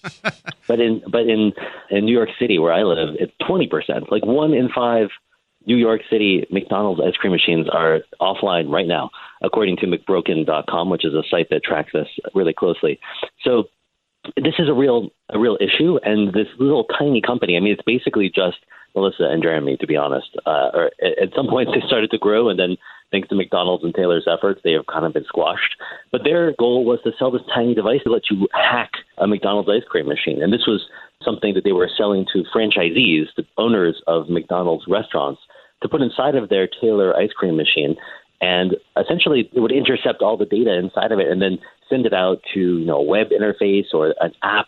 but 0.69 0.81
in 0.81 1.02
but 1.09 1.23
in 1.23 1.52
in 1.90 2.05
New 2.05 2.14
York 2.14 2.31
City, 2.38 2.59
where 2.59 2.73
I 2.73 2.85
live, 2.85 3.16
it's 3.19 3.33
twenty 3.45 3.66
percent. 3.66 4.11
Like 4.11 4.25
one 4.25 4.55
in 4.55 4.69
five 4.75 5.09
New 5.66 5.76
York 5.76 6.02
City 6.09 6.47
McDonald's 6.50 7.00
ice 7.05 7.16
cream 7.16 7.33
machines 7.33 7.69
are 7.69 8.00
offline 8.21 8.71
right 8.71 8.87
now, 8.87 9.11
according 9.43 9.76
to 9.78 9.87
McBroken.com, 9.87 10.88
which 10.90 11.05
is 11.05 11.12
a 11.12 11.25
site 11.28 11.49
that 11.50 11.64
tracks 11.64 11.90
this 11.93 12.07
really 12.35 12.55
closely. 12.55 13.00
So 13.43 13.64
this 14.37 14.55
is 14.59 14.69
a 14.69 14.73
real 14.73 15.11
a 15.31 15.38
real 15.38 15.59
issue, 15.61 15.99
and 16.05 16.33
this 16.33 16.47
little 16.59 16.85
tiny 16.85 17.21
company. 17.21 17.57
I 17.57 17.61
mean, 17.61 17.73
it's 17.73 17.83
basically 17.85 18.31
just 18.33 18.59
Melissa 18.97 19.25
and 19.31 19.43
Jeremy, 19.43 19.76
to 19.76 19.87
be 19.87 19.97
honest. 19.97 20.29
Uh, 20.47 20.71
or 20.73 20.91
at 21.00 21.35
some 21.37 21.47
point, 21.49 21.69
they 21.75 21.87
started 21.87 22.11
to 22.11 22.19
grow, 22.19 22.49
and 22.49 22.59
then 22.59 22.76
thanks 23.12 23.29
to 23.29 23.35
McDonald's 23.35 23.85
and 23.85 23.95
Taylor's 23.95 24.26
efforts, 24.26 24.61
they 24.65 24.73
have 24.73 24.87
kind 24.87 25.05
of 25.05 25.12
been 25.12 25.25
squashed. 25.25 25.76
But 26.11 26.23
their 26.25 26.53
goal 26.59 26.85
was 26.85 26.99
to 27.05 27.12
sell 27.19 27.31
this 27.31 27.43
tiny 27.55 27.75
device 27.75 28.00
to 28.05 28.11
let 28.11 28.31
you 28.31 28.49
hack 28.53 28.91
a 29.19 29.26
McDonald's 29.26 29.69
ice 29.71 29.87
cream 29.88 30.09
machine, 30.09 30.43
and 30.43 30.53
this 30.53 30.67
was 30.67 30.88
something 31.23 31.55
that 31.55 31.65
they 31.65 31.73
were 31.73 31.91
selling 31.97 32.26
to 32.33 32.45
franchisees, 32.55 33.26
the 33.37 33.45
owners 33.57 34.03
of 34.07 34.29
McDonald's 34.29 34.85
restaurants, 34.88 35.41
to 35.83 35.88
put 35.88 36.03
inside 36.03 36.35
of 36.35 36.49
their 36.49 36.69
Taylor 36.81 37.17
ice 37.17 37.33
cream 37.33 37.57
machine. 37.57 37.97
And 38.41 38.76
essentially, 39.00 39.49
it 39.53 39.61
would 39.61 39.73
intercept 39.73 40.21
all 40.21 40.37
the 40.37 40.45
data 40.45 40.76
inside 40.76 41.12
of 41.12 41.19
it 41.19 41.29
and 41.29 41.41
then 41.41 41.59
send 41.88 42.05
it 42.05 42.12
out 42.12 42.43
to 42.55 42.61
you 42.61 42.85
know 42.85 42.99
a 42.99 43.03
web 43.03 43.29
interface 43.31 43.95
or 43.95 44.15
an 44.21 44.33
app 44.43 44.67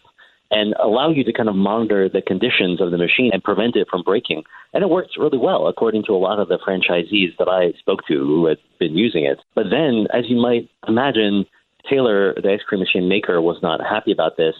and 0.50 0.74
allow 0.82 1.10
you 1.10 1.24
to 1.24 1.32
kind 1.32 1.48
of 1.48 1.54
monitor 1.54 2.08
the 2.08 2.22
conditions 2.22 2.80
of 2.80 2.90
the 2.90 2.98
machine 2.98 3.30
and 3.32 3.42
prevent 3.42 3.76
it 3.76 3.86
from 3.90 4.02
breaking. 4.02 4.44
And 4.72 4.82
it 4.82 4.88
works 4.88 5.16
really 5.18 5.38
well, 5.38 5.66
according 5.66 6.04
to 6.04 6.12
a 6.12 6.16
lot 6.16 6.38
of 6.38 6.48
the 6.48 6.58
franchisees 6.58 7.36
that 7.38 7.48
I 7.48 7.78
spoke 7.78 8.06
to 8.08 8.14
who 8.14 8.46
had 8.46 8.58
been 8.78 8.96
using 8.96 9.24
it. 9.24 9.38
But 9.54 9.66
then, 9.70 10.06
as 10.12 10.24
you 10.28 10.40
might 10.40 10.70
imagine, 10.86 11.44
Taylor, 11.88 12.34
the 12.34 12.52
ice 12.52 12.62
cream 12.66 12.80
machine 12.80 13.08
maker, 13.08 13.40
was 13.42 13.58
not 13.62 13.80
happy 13.80 14.12
about 14.12 14.36
this. 14.36 14.54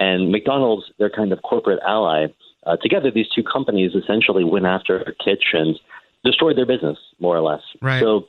And 0.00 0.30
McDonald's, 0.32 0.86
their 0.98 1.10
kind 1.10 1.32
of 1.32 1.42
corporate 1.42 1.80
ally, 1.86 2.26
uh, 2.66 2.76
together, 2.76 3.10
these 3.10 3.28
two 3.34 3.42
companies 3.42 3.92
essentially 3.94 4.44
went 4.44 4.66
after 4.66 5.14
Kytch 5.24 5.54
and 5.54 5.78
destroyed 6.24 6.56
their 6.56 6.66
business, 6.66 6.98
more 7.20 7.36
or 7.36 7.40
less. 7.40 7.62
Right. 7.80 8.00
So 8.00 8.26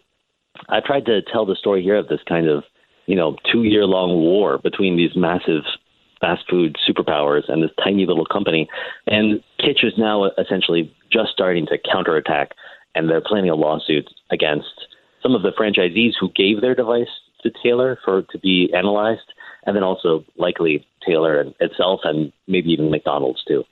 I 0.68 0.80
tried 0.80 1.06
to 1.06 1.22
tell 1.22 1.46
the 1.46 1.56
story 1.56 1.84
here 1.84 1.96
of 1.96 2.08
this 2.08 2.22
kind 2.28 2.48
of, 2.48 2.64
you 3.08 3.16
know, 3.16 3.36
two 3.52 3.64
year 3.64 3.86
long 3.86 4.12
war 4.22 4.58
between 4.58 4.96
these 4.96 5.16
massive 5.16 5.64
fast 6.22 6.44
food 6.50 6.78
superpowers 6.88 7.44
and 7.48 7.64
this 7.64 7.72
tiny 7.84 8.06
little 8.06 8.26
company. 8.26 8.68
And 9.08 9.42
Kytch 9.60 9.84
is 9.84 9.94
now 9.98 10.26
essentially 10.38 10.94
just 11.12 11.32
starting 11.32 11.66
to 11.68 11.78
counterattack, 11.78 12.52
and 12.96 13.10
they're 13.10 13.22
planning 13.22 13.50
a 13.50 13.56
lawsuit 13.56 14.10
against 14.32 14.88
some 15.22 15.36
of 15.36 15.42
the 15.42 15.52
franchisees 15.52 16.14
who 16.20 16.32
gave 16.32 16.62
their 16.62 16.76
device 16.76 17.08
to 17.44 17.52
Taylor 17.64 17.98
for 18.04 18.24
to 18.24 18.40
be 18.40 18.72
analyzed, 18.76 19.34
and 19.66 19.76
then 19.76 19.84
also 19.84 20.24
likely 20.38 20.86
Taylor 21.06 21.46
itself 21.60 22.02
and 22.04 22.32
maybe 22.48 22.70
even 22.70 22.92
McDonald's 22.92 23.44
too. 23.48 23.64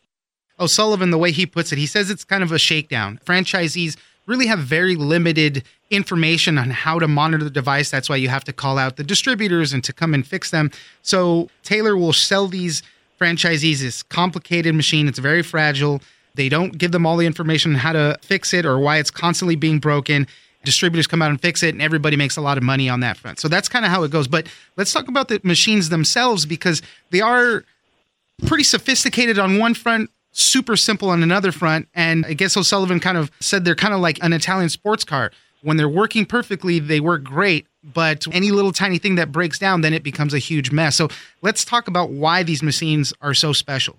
O'Sullivan, 0.60 1.12
the 1.12 1.18
way 1.18 1.32
he 1.32 1.46
puts 1.46 1.72
it, 1.72 1.78
he 1.78 1.86
says 1.86 2.10
it's 2.10 2.24
kind 2.24 2.44
of 2.44 2.52
a 2.52 2.58
shakedown. 2.58 3.20
Franchisees 3.26 3.96
really 4.28 4.46
have 4.46 4.60
very 4.60 4.96
limited 4.96 5.64
information 5.90 6.58
on 6.58 6.70
how 6.70 7.00
to 7.00 7.08
monitor 7.08 7.44
the 7.44 7.50
device. 7.50 7.90
That's 7.90 8.10
why 8.10 8.18
you 8.18 8.30
have 8.30 8.44
to 8.44 8.54
call 8.54 8.78
out 8.78 8.98
the 8.98 9.04
distributors 9.04 9.74
and 9.74 9.84
to 9.86 9.94
come 9.94 10.14
and 10.14 10.28
fix 10.28 10.52
them. 10.52 10.70
So 11.02 11.50
Taylor 11.64 11.98
will 11.98 12.14
sell 12.14 12.48
these 12.48 12.84
franchisees 13.20 13.80
this 13.80 14.04
complicated 14.04 14.76
machine. 14.76 15.08
It's 15.08 15.20
very 15.20 15.42
fragile. 15.42 16.02
They 16.36 16.50
don't 16.50 16.78
give 16.78 16.92
them 16.92 17.06
all 17.06 17.18
the 17.18 17.26
information 17.26 17.74
on 17.74 17.80
how 17.80 17.94
to 17.94 18.18
fix 18.22 18.54
it 18.54 18.66
or 18.66 18.78
why 18.78 18.98
it's 18.98 19.10
constantly 19.10 19.56
being 19.56 19.80
broken. 19.80 20.28
Distributors 20.64 21.08
come 21.08 21.22
out 21.22 21.30
and 21.30 21.42
fix 21.42 21.64
it, 21.64 21.74
and 21.74 21.82
everybody 21.82 22.18
makes 22.18 22.36
a 22.36 22.42
lot 22.42 22.58
of 22.58 22.64
money 22.64 22.90
on 22.90 23.00
that 23.00 23.18
front. 23.18 23.40
So 23.40 23.48
that's 23.48 23.70
kind 23.70 23.86
of 23.86 23.92
how 23.92 24.04
it 24.04 24.12
goes. 24.12 24.28
But 24.28 24.48
let's 24.76 24.92
talk 24.92 25.08
about 25.08 25.30
the 25.30 25.40
machines 25.44 25.90
themselves 25.90 26.46
because 26.46 26.82
they 27.10 27.22
are 27.22 27.64
pretty 28.46 28.66
sophisticated 28.66 29.40
on 29.40 29.58
one 29.58 29.74
front, 29.74 30.12
super 30.38 30.76
simple 30.76 31.10
on 31.10 31.24
another 31.24 31.52
front. 31.52 31.88
And 31.94 32.26
I 32.26 32.34
guess 32.34 32.56
O'Sullivan 32.56 33.00
kind 33.00 33.18
of 33.18 33.32
said 33.40 33.66
they're 33.66 33.76
kind 33.76 33.94
of 33.94 34.00
like 34.00 34.22
an 34.24 34.34
Italian 34.34 34.70
sports 34.70 35.04
car. 35.04 35.32
When 35.64 35.78
they're 35.78 35.90
working 35.90 36.26
perfectly, 36.26 36.80
they 36.80 37.00
work 37.00 37.24
great. 37.24 37.68
But 37.84 38.28
any 38.34 38.52
little 38.52 38.72
tiny 38.72 38.98
thing 38.98 39.16
that 39.16 39.32
breaks 39.32 39.58
down, 39.58 39.82
then 39.82 39.94
it 39.94 40.04
becomes 40.04 40.34
a 40.34 40.40
huge 40.40 40.72
mess. 40.72 40.96
So 40.96 41.08
let's 41.42 41.66
talk 41.66 41.88
about 41.88 42.12
why 42.12 42.44
these 42.44 42.62
machines 42.62 43.14
are 43.22 43.34
so 43.34 43.54
special. 43.54 43.98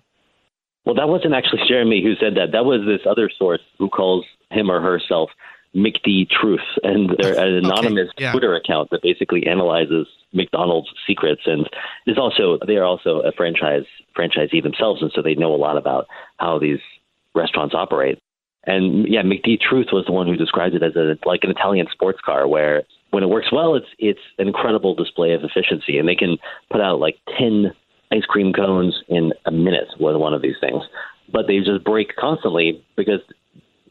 Well, 0.85 0.95
that 0.95 1.09
wasn't 1.09 1.35
actually 1.35 1.63
Jeremy 1.69 2.03
who 2.03 2.15
said 2.15 2.35
that. 2.37 2.53
That 2.53 2.65
was 2.65 2.81
this 2.87 3.07
other 3.11 3.31
source 3.37 3.61
who 3.79 3.89
calls 3.89 4.25
him 4.51 4.71
or 4.71 4.81
herself 4.81 5.31
McD 5.75 6.29
Truth, 6.29 6.61
and 6.83 7.11
they're 7.19 7.39
an 7.47 7.65
anonymous 7.65 8.11
okay, 8.11 8.25
yeah. 8.25 8.33
Twitter 8.33 8.55
account 8.55 8.91
that 8.91 9.03
basically 9.03 9.47
analyzes 9.47 10.07
McDonald's 10.33 10.89
secrets, 11.07 11.43
and 11.47 11.69
is 12.07 12.19
also 12.19 12.59
they 12.67 12.77
are 12.77 12.85
also 12.85 13.21
a 13.21 13.33
franchise 13.33 13.85
franchisee 14.17 14.63
themselves, 14.63 15.03
and 15.03 15.13
so 15.15 15.23
they 15.23 15.35
know 15.35 15.55
a 15.55 15.57
lot 15.57 15.77
about 15.77 16.07
how 16.39 16.59
these 16.59 16.81
restaurants 17.35 17.75
operate. 17.75 18.19
And 18.65 19.09
yeah, 19.09 19.23
McD 19.23 19.61
Truth 19.61 19.89
was 19.93 20.05
the 20.07 20.13
one 20.13 20.27
who 20.27 20.37
described 20.37 20.75
it 20.75 20.83
as 20.83 20.97
a 20.97 21.17
like 21.25 21.45
an 21.45 21.51
Italian 21.51 21.87
sports 21.93 22.21
car, 22.25 22.47
where 22.47 22.83
when 23.11 23.23
it 23.23 23.29
works 23.29 23.53
well, 23.53 23.75
it's 23.75 23.87
it's 23.99 24.21
an 24.39 24.47
incredible 24.47 24.95
display 24.95 25.33
of 25.33 25.43
efficiency, 25.45 25.99
and 25.99 26.09
they 26.09 26.17
can 26.17 26.39
put 26.71 26.81
out 26.81 27.01
like 27.01 27.17
ten 27.39 27.73
ice 28.13 28.25
cream 28.25 28.53
cones 28.53 29.03
in 29.09 29.33
a 29.45 29.51
minute 29.51 29.89
with 30.01 30.17
one 30.17 30.35
of 30.35 30.43
these 30.43 30.57
things. 30.61 30.83
But 31.31 31.47
they 31.47 31.59
just 31.59 31.85
break 31.85 32.17
constantly 32.17 32.83
because 32.97 33.21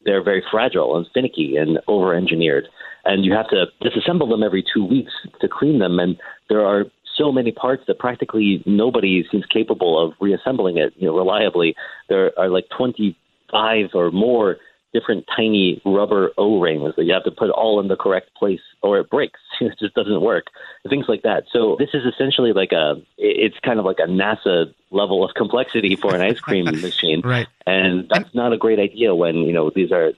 they're 0.07 0.23
very 0.23 0.41
fragile 0.49 0.97
and 0.97 1.05
finicky 1.13 1.57
and 1.57 1.79
over 1.87 2.15
engineered. 2.15 2.67
And 3.05 3.23
you 3.25 3.33
have 3.33 3.49
to 3.49 3.65
disassemble 3.83 4.29
them 4.29 4.41
every 4.41 4.63
two 4.73 4.83
weeks 4.83 5.11
to 5.41 5.47
clean 5.47 5.79
them. 5.79 5.99
And 5.99 6.17
there 6.49 6.65
are 6.65 6.85
so 7.15 7.31
many 7.31 7.51
parts 7.51 7.83
that 7.87 7.99
practically 7.99 8.63
nobody 8.65 9.25
seems 9.29 9.45
capable 9.45 10.03
of 10.03 10.13
reassembling 10.19 10.77
it 10.77 10.93
you 10.97 11.07
know, 11.07 11.15
reliably. 11.15 11.75
There 12.09 12.31
are 12.39 12.49
like 12.49 12.65
25 12.75 13.89
or 13.93 14.11
more 14.11 14.57
different 14.97 15.25
tiny 15.35 15.81
rubber 15.85 16.31
O 16.37 16.59
rings 16.59 16.95
that 16.95 17.03
you 17.05 17.13
have 17.13 17.23
to 17.25 17.31
put 17.31 17.49
all 17.51 17.79
in 17.79 17.87
the 17.87 17.95
correct 17.95 18.33
place 18.35 18.61
or 18.81 18.99
it 18.99 19.09
breaks. 19.09 19.39
It 19.59 19.73
just 19.79 19.95
doesn't 19.95 20.21
work. 20.21 20.45
Things 20.87 21.05
like 21.07 21.23
that. 21.23 21.45
So 21.51 21.77
this 21.79 21.89
is 21.93 22.03
essentially 22.05 22.53
like 22.53 22.71
a, 22.71 23.01
it's 23.17 23.57
kind 23.63 23.79
of 23.79 23.85
like 23.85 23.97
a 23.97 24.07
NASA 24.07 24.71
level 24.91 25.25
of 25.25 25.33
complexity 25.33 25.95
for 25.95 26.13
an 26.13 26.21
ice 26.21 26.39
cream 26.39 26.65
machine. 26.81 27.21
Right. 27.21 27.47
And 27.65 28.07
that's 28.07 28.33
not 28.35 28.53
a 28.53 28.57
great 28.57 28.77
idea 28.79 29.15
when, 29.15 29.37
you 29.37 29.51
know, 29.51 29.71
these 29.73 29.91
are 29.91 30.11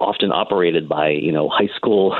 often 0.00 0.30
operated 0.30 0.88
by, 0.88 1.08
you 1.10 1.32
know, 1.32 1.48
high 1.48 1.70
school 1.74 2.16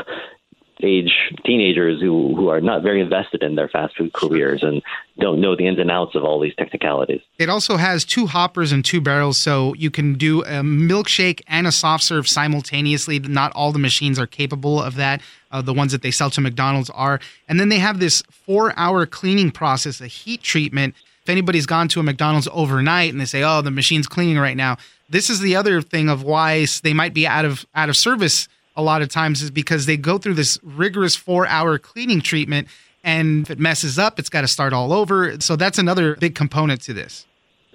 age 0.83 1.13
teenagers 1.45 2.01
who, 2.01 2.35
who 2.37 2.49
are 2.49 2.61
not 2.61 2.83
very 2.83 3.01
invested 3.01 3.43
in 3.43 3.55
their 3.55 3.69
fast 3.69 3.97
food 3.97 4.13
careers 4.13 4.63
and 4.63 4.83
don't 5.19 5.41
know 5.41 5.57
the 5.57 5.67
ins 5.67 5.79
and 5.79 5.91
outs 5.91 6.15
of 6.15 6.25
all 6.25 6.41
these 6.41 6.55
technicalities. 6.55 7.21
It 7.39 7.49
also 7.49 7.77
has 7.77 8.05
two 8.05 8.27
hoppers 8.27 8.71
and 8.73 8.85
two 8.85 9.01
barrels, 9.01 9.39
so 9.39 9.75
you 9.75 9.91
can 9.91 10.15
do 10.15 10.43
a 10.43 10.63
milkshake 10.63 11.41
and 11.47 11.67
a 11.67 11.73
soft 11.73 12.05
serve 12.05 12.29
simultaneously. 12.29 13.19
Not 13.19 13.53
all 13.53 13.73
the 13.73 13.79
machines 13.79 14.19
are 14.19 14.27
capable 14.27 14.81
of 14.81 14.95
that. 14.97 15.21
Uh, 15.51 15.63
the 15.63 15.75
ones 15.75 15.93
that 15.93 16.03
they 16.03 16.11
sell 16.11 16.31
to 16.31 16.41
McDonald's 16.41 16.91
are. 16.91 17.21
And 17.49 17.59
then 17.59 17.69
they 17.69 17.79
have 17.79 18.01
this 18.01 18.23
four 18.31 18.73
hour 18.77 19.07
cleaning 19.07 19.51
process, 19.51 20.01
a 20.01 20.07
heat 20.07 20.43
treatment. 20.43 20.95
If 21.23 21.31
anybody's 21.31 21.67
gone 21.67 21.89
to 21.89 22.01
a 22.01 22.03
McDonald's 22.03 22.49
overnight 22.53 23.11
and 23.11 23.21
they 23.21 23.25
say, 23.25 23.43
oh, 23.43 23.63
the 23.63 23.71
machine's 23.71 24.07
cleaning 24.07 24.39
right 24.39 24.57
now, 24.57 24.77
this 25.11 25.31
is 25.31 25.41
the 25.41 25.57
other 25.57 25.83
thing 25.83 26.09
of 26.09 26.23
why 26.23 26.67
they 26.83 26.93
might 26.93 27.15
be 27.15 27.27
out 27.27 27.45
of 27.45 27.67
out 27.75 27.89
of 27.89 27.97
service 27.97 28.49
a 28.79 28.83
lot 28.83 29.03
of 29.03 29.09
times 29.11 29.43
is 29.43 29.51
because 29.51 29.85
they 29.85 29.97
go 29.97 30.17
through 30.17 30.35
this 30.35 30.59
rigorous 30.63 31.17
four 31.17 31.47
hour 31.49 31.79
cleaning 31.79 32.23
treatment. 32.23 32.69
And 33.05 33.43
if 33.43 33.51
it 33.51 33.59
messes 33.59 33.99
up, 33.99 34.19
it's 34.19 34.29
got 34.29 34.43
to 34.43 34.49
start 34.49 34.73
all 34.73 34.93
over. 34.93 35.41
So 35.41 35.57
that's 35.57 35.79
another 35.79 36.15
big 36.17 36.35
component 36.35 36.81
to 36.83 36.95
this. 36.95 37.27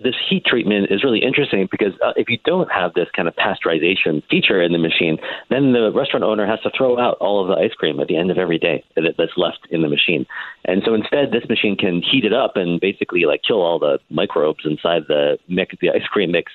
This 0.01 0.15
heat 0.27 0.43
treatment 0.45 0.87
is 0.89 1.03
really 1.03 1.23
interesting 1.23 1.67
because 1.69 1.93
uh, 2.03 2.13
if 2.15 2.27
you 2.27 2.37
don't 2.45 2.69
have 2.71 2.93
this 2.93 3.07
kind 3.15 3.27
of 3.27 3.35
pasteurization 3.35 4.23
feature 4.29 4.61
in 4.61 4.71
the 4.71 4.79
machine, 4.79 5.17
then 5.49 5.71
the 5.71 5.91
restaurant 5.93 6.23
owner 6.23 6.47
has 6.47 6.59
to 6.61 6.71
throw 6.75 6.97
out 6.97 7.17
all 7.19 7.41
of 7.41 7.47
the 7.47 7.61
ice 7.61 7.73
cream 7.73 7.99
at 7.99 8.07
the 8.07 8.17
end 8.17 8.31
of 8.31 8.37
every 8.37 8.57
day 8.57 8.83
that's 8.95 9.37
left 9.37 9.59
in 9.69 9.81
the 9.81 9.89
machine. 9.89 10.25
And 10.65 10.81
so 10.85 10.93
instead, 10.93 11.31
this 11.31 11.47
machine 11.47 11.77
can 11.77 12.01
heat 12.01 12.25
it 12.25 12.33
up 12.33 12.53
and 12.55 12.81
basically 12.81 13.25
like 13.25 13.43
kill 13.47 13.61
all 13.61 13.77
the 13.77 13.99
microbes 14.09 14.65
inside 14.65 15.03
the 15.07 15.37
mix, 15.47 15.75
the 15.79 15.91
ice 15.91 16.07
cream 16.11 16.31
mix 16.31 16.51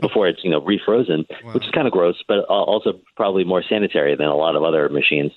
before 0.00 0.28
it's 0.28 0.44
you 0.44 0.50
know 0.50 0.60
refrozen, 0.60 1.26
wow. 1.44 1.52
which 1.52 1.64
is 1.64 1.70
kind 1.72 1.86
of 1.86 1.92
gross, 1.92 2.22
but 2.28 2.44
also 2.44 3.00
probably 3.16 3.44
more 3.44 3.62
sanitary 3.68 4.14
than 4.16 4.28
a 4.28 4.36
lot 4.36 4.56
of 4.56 4.62
other 4.62 4.88
machines. 4.88 5.32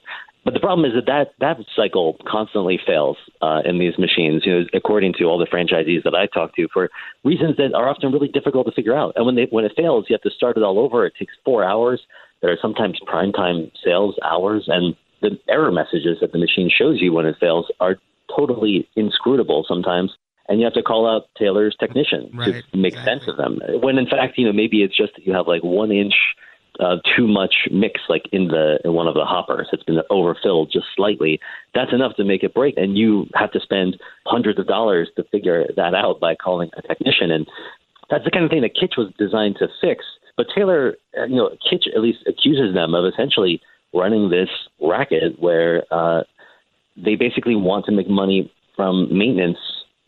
But 0.46 0.54
the 0.54 0.60
problem 0.62 0.90
is 0.90 0.96
that 0.96 1.08
that, 1.08 1.34
that 1.40 1.66
cycle 1.76 2.16
constantly 2.26 2.80
fails 2.86 3.18
uh, 3.42 3.64
in 3.66 3.80
these 3.80 3.98
machines, 3.98 4.44
you 4.46 4.60
know, 4.60 4.66
according 4.74 5.14
to 5.18 5.26
all 5.26 5.38
the 5.38 5.46
franchisees 5.46 6.04
that 6.04 6.16
I 6.16 6.26
talk 6.28 6.56
to, 6.56 6.70
for 6.72 6.90
reasons 7.26 7.58
that 7.58 7.74
are 7.74 7.90
often 7.90 8.14
really 8.14 8.30
difficult 8.30 8.66
to 8.68 8.72
figure 8.72 8.96
out. 8.96 9.12
And 9.18 9.26
when 9.26 9.36
they 9.36 9.48
when 9.50 9.66
it 9.66 9.74
fails, 9.76 10.06
you 10.08 10.14
have 10.14 10.22
to 10.22 10.30
start 10.30 10.56
it 10.56 10.64
all 10.64 10.80
over. 10.80 11.06
It 11.06 11.14
takes 11.18 11.34
four 11.44 11.66
hours. 11.66 12.02
There 12.42 12.52
are 12.52 12.58
sometimes 12.62 13.00
prime 13.06 13.34
time 13.34 13.72
sales 13.84 14.16
hours, 14.24 14.66
and 14.68 14.96
the 15.22 15.38
error 15.50 15.72
messages 15.72 16.20
that 16.22 16.32
the 16.32 16.38
machine 16.38 16.70
shows 16.70 17.02
you 17.02 17.12
when 17.12 17.26
it 17.26 17.36
fails 17.40 17.66
are 17.80 17.96
totally 18.34 18.88
inscrutable 18.96 19.66
sometimes 19.68 20.12
and 20.48 20.60
you 20.60 20.66
have 20.66 20.74
to 20.74 20.84
call 20.84 21.08
out 21.08 21.30
Taylor's 21.38 21.76
technician 21.80 22.30
right, 22.34 22.64
to 22.72 22.78
make 22.78 22.94
exactly. 22.94 23.14
sense 23.14 23.28
of 23.28 23.38
them. 23.38 23.60
When 23.82 23.98
in 23.98 24.08
fact, 24.08 24.38
you 24.38 24.46
know, 24.46 24.54
maybe 24.54 24.84
it's 24.84 24.96
just 24.96 25.14
that 25.16 25.26
you 25.26 25.34
have 25.34 25.48
like 25.48 25.64
one 25.64 25.92
inch 25.92 26.14
uh, 26.80 26.98
too 27.16 27.28
much 27.28 27.54
mix, 27.72 28.02
like 28.08 28.24
in 28.32 28.48
the 28.48 28.80
in 28.86 28.94
one 28.94 29.08
of 29.08 29.16
the 29.16 29.26
hoppers. 29.26 29.68
It's 29.72 29.84
been 29.84 30.00
overfilled 30.10 30.72
just 30.72 30.86
slightly. 30.96 31.40
That's 31.74 31.94
enough 31.94 32.16
to 32.18 32.24
make 32.24 32.44
it 32.44 32.54
break, 32.54 32.76
and 32.78 32.98
you 32.98 33.28
have 33.34 33.52
to 33.52 33.60
spend 33.60 34.00
hundreds 34.26 34.60
of 34.60 34.68
dollars 34.68 35.10
to 35.16 35.24
figure 35.26 35.66
that 35.76 35.96
out 35.96 36.20
by 36.20 36.36
calling 36.36 36.70
a 36.78 36.82
technician. 36.82 37.32
And 37.32 37.48
that's 38.10 38.26
the 38.26 38.32
kind 38.32 38.46
of 38.46 38.52
thing 38.52 38.62
that 38.62 38.76
Kytch 38.76 38.98
was 38.98 39.12
designed 39.18 39.56
to 39.60 39.68
fix. 39.82 40.06
But 40.36 40.48
Taylor, 40.56 40.98
uh, 41.18 41.26
you 41.26 41.36
know, 41.36 41.50
Kytch 41.66 41.88
at 41.96 42.02
least 42.02 42.20
accuses 42.28 42.74
them 42.74 42.94
of 42.94 43.12
essentially 43.12 43.60
running 43.94 44.30
this 44.30 44.50
racket 44.80 45.40
where 45.40 45.84
uh, 45.92 46.24
they 46.96 47.16
basically 47.16 47.56
want 47.56 47.86
to 47.86 47.92
make 47.92 48.10
money 48.10 48.52
from 48.76 49.08
maintenance 49.18 49.58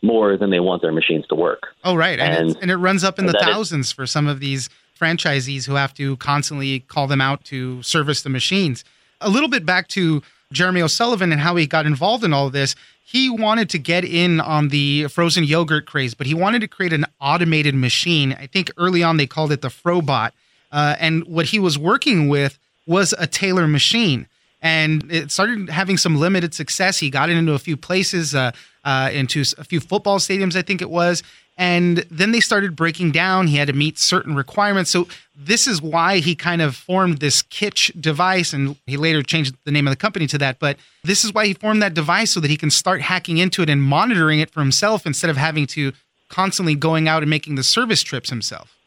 more 0.02 0.36
than 0.36 0.50
they 0.50 0.60
want 0.60 0.82
their 0.82 0.92
machines 0.92 1.26
to 1.28 1.34
work. 1.34 1.74
Oh, 1.84 1.94
right. 1.94 2.18
And, 2.18 2.50
and, 2.50 2.56
and 2.62 2.70
it 2.70 2.76
runs 2.76 3.04
up 3.04 3.18
in 3.18 3.26
the 3.26 3.38
thousands 3.40 3.88
is, 3.88 3.92
for 3.92 4.06
some 4.06 4.26
of 4.26 4.40
these 4.40 4.70
franchisees 4.98 5.66
who 5.66 5.74
have 5.74 5.94
to 5.94 6.16
constantly 6.16 6.80
call 6.80 7.06
them 7.06 7.20
out 7.20 7.44
to 7.44 7.82
service 7.82 8.22
the 8.22 8.28
machines. 8.28 8.84
A 9.20 9.28
little 9.28 9.48
bit 9.48 9.66
back 9.66 9.88
to 9.88 10.22
Jeremy 10.52 10.82
O'Sullivan 10.82 11.32
and 11.32 11.40
how 11.40 11.56
he 11.56 11.66
got 11.66 11.86
involved 11.86 12.24
in 12.24 12.32
all 12.32 12.46
of 12.46 12.52
this. 12.52 12.74
He 13.04 13.28
wanted 13.28 13.68
to 13.70 13.78
get 13.78 14.04
in 14.04 14.40
on 14.40 14.68
the 14.68 15.08
frozen 15.08 15.44
yogurt 15.44 15.86
craze, 15.86 16.14
but 16.14 16.26
he 16.26 16.34
wanted 16.34 16.60
to 16.60 16.68
create 16.68 16.92
an 16.92 17.06
automated 17.20 17.74
machine. 17.74 18.36
I 18.38 18.46
think 18.46 18.70
early 18.76 19.02
on 19.02 19.16
they 19.16 19.26
called 19.26 19.52
it 19.52 19.62
the 19.62 19.68
Frobot. 19.68 20.32
Uh, 20.72 20.96
and 21.00 21.24
what 21.24 21.46
he 21.46 21.58
was 21.58 21.76
working 21.76 22.28
with 22.28 22.58
was 22.86 23.12
a 23.18 23.26
Taylor 23.26 23.66
machine 23.66 24.28
and 24.62 25.10
it 25.10 25.30
started 25.30 25.70
having 25.70 25.96
some 25.96 26.16
limited 26.16 26.54
success. 26.54 26.98
He 26.98 27.10
got 27.10 27.30
it 27.30 27.36
into 27.36 27.52
a 27.52 27.58
few 27.58 27.76
places, 27.76 28.34
uh, 28.34 28.52
uh, 28.84 29.10
into 29.12 29.44
a 29.58 29.64
few 29.64 29.80
football 29.80 30.18
stadiums, 30.18 30.56
I 30.56 30.62
think 30.62 30.82
it 30.82 30.90
was. 30.90 31.22
And 31.56 31.98
then 32.10 32.32
they 32.32 32.40
started 32.40 32.74
breaking 32.74 33.10
down. 33.10 33.46
He 33.46 33.56
had 33.56 33.66
to 33.68 33.74
meet 33.74 33.98
certain 33.98 34.34
requirements. 34.34 34.90
So 34.90 35.08
this 35.36 35.66
is 35.66 35.82
why 35.82 36.18
he 36.18 36.34
kind 36.34 36.62
of 36.62 36.74
formed 36.74 37.18
this 37.18 37.42
Kytch 37.42 38.00
device, 38.00 38.54
and 38.54 38.76
he 38.86 38.96
later 38.96 39.22
changed 39.22 39.54
the 39.64 39.70
name 39.70 39.86
of 39.86 39.92
the 39.92 39.96
company 39.96 40.26
to 40.28 40.38
that. 40.38 40.58
But 40.58 40.78
this 41.04 41.22
is 41.22 41.34
why 41.34 41.46
he 41.46 41.52
formed 41.52 41.82
that 41.82 41.92
device 41.92 42.30
so 42.30 42.40
that 42.40 42.50
he 42.50 42.56
can 42.56 42.70
start 42.70 43.02
hacking 43.02 43.36
into 43.36 43.60
it 43.60 43.68
and 43.68 43.82
monitoring 43.82 44.40
it 44.40 44.50
for 44.50 44.60
himself 44.60 45.04
instead 45.04 45.28
of 45.28 45.36
having 45.36 45.66
to 45.68 45.92
constantly 46.30 46.74
going 46.74 47.08
out 47.08 47.22
and 47.22 47.28
making 47.28 47.56
the 47.56 47.62
service 47.62 48.02
trips 48.02 48.30
himself. 48.30 48.79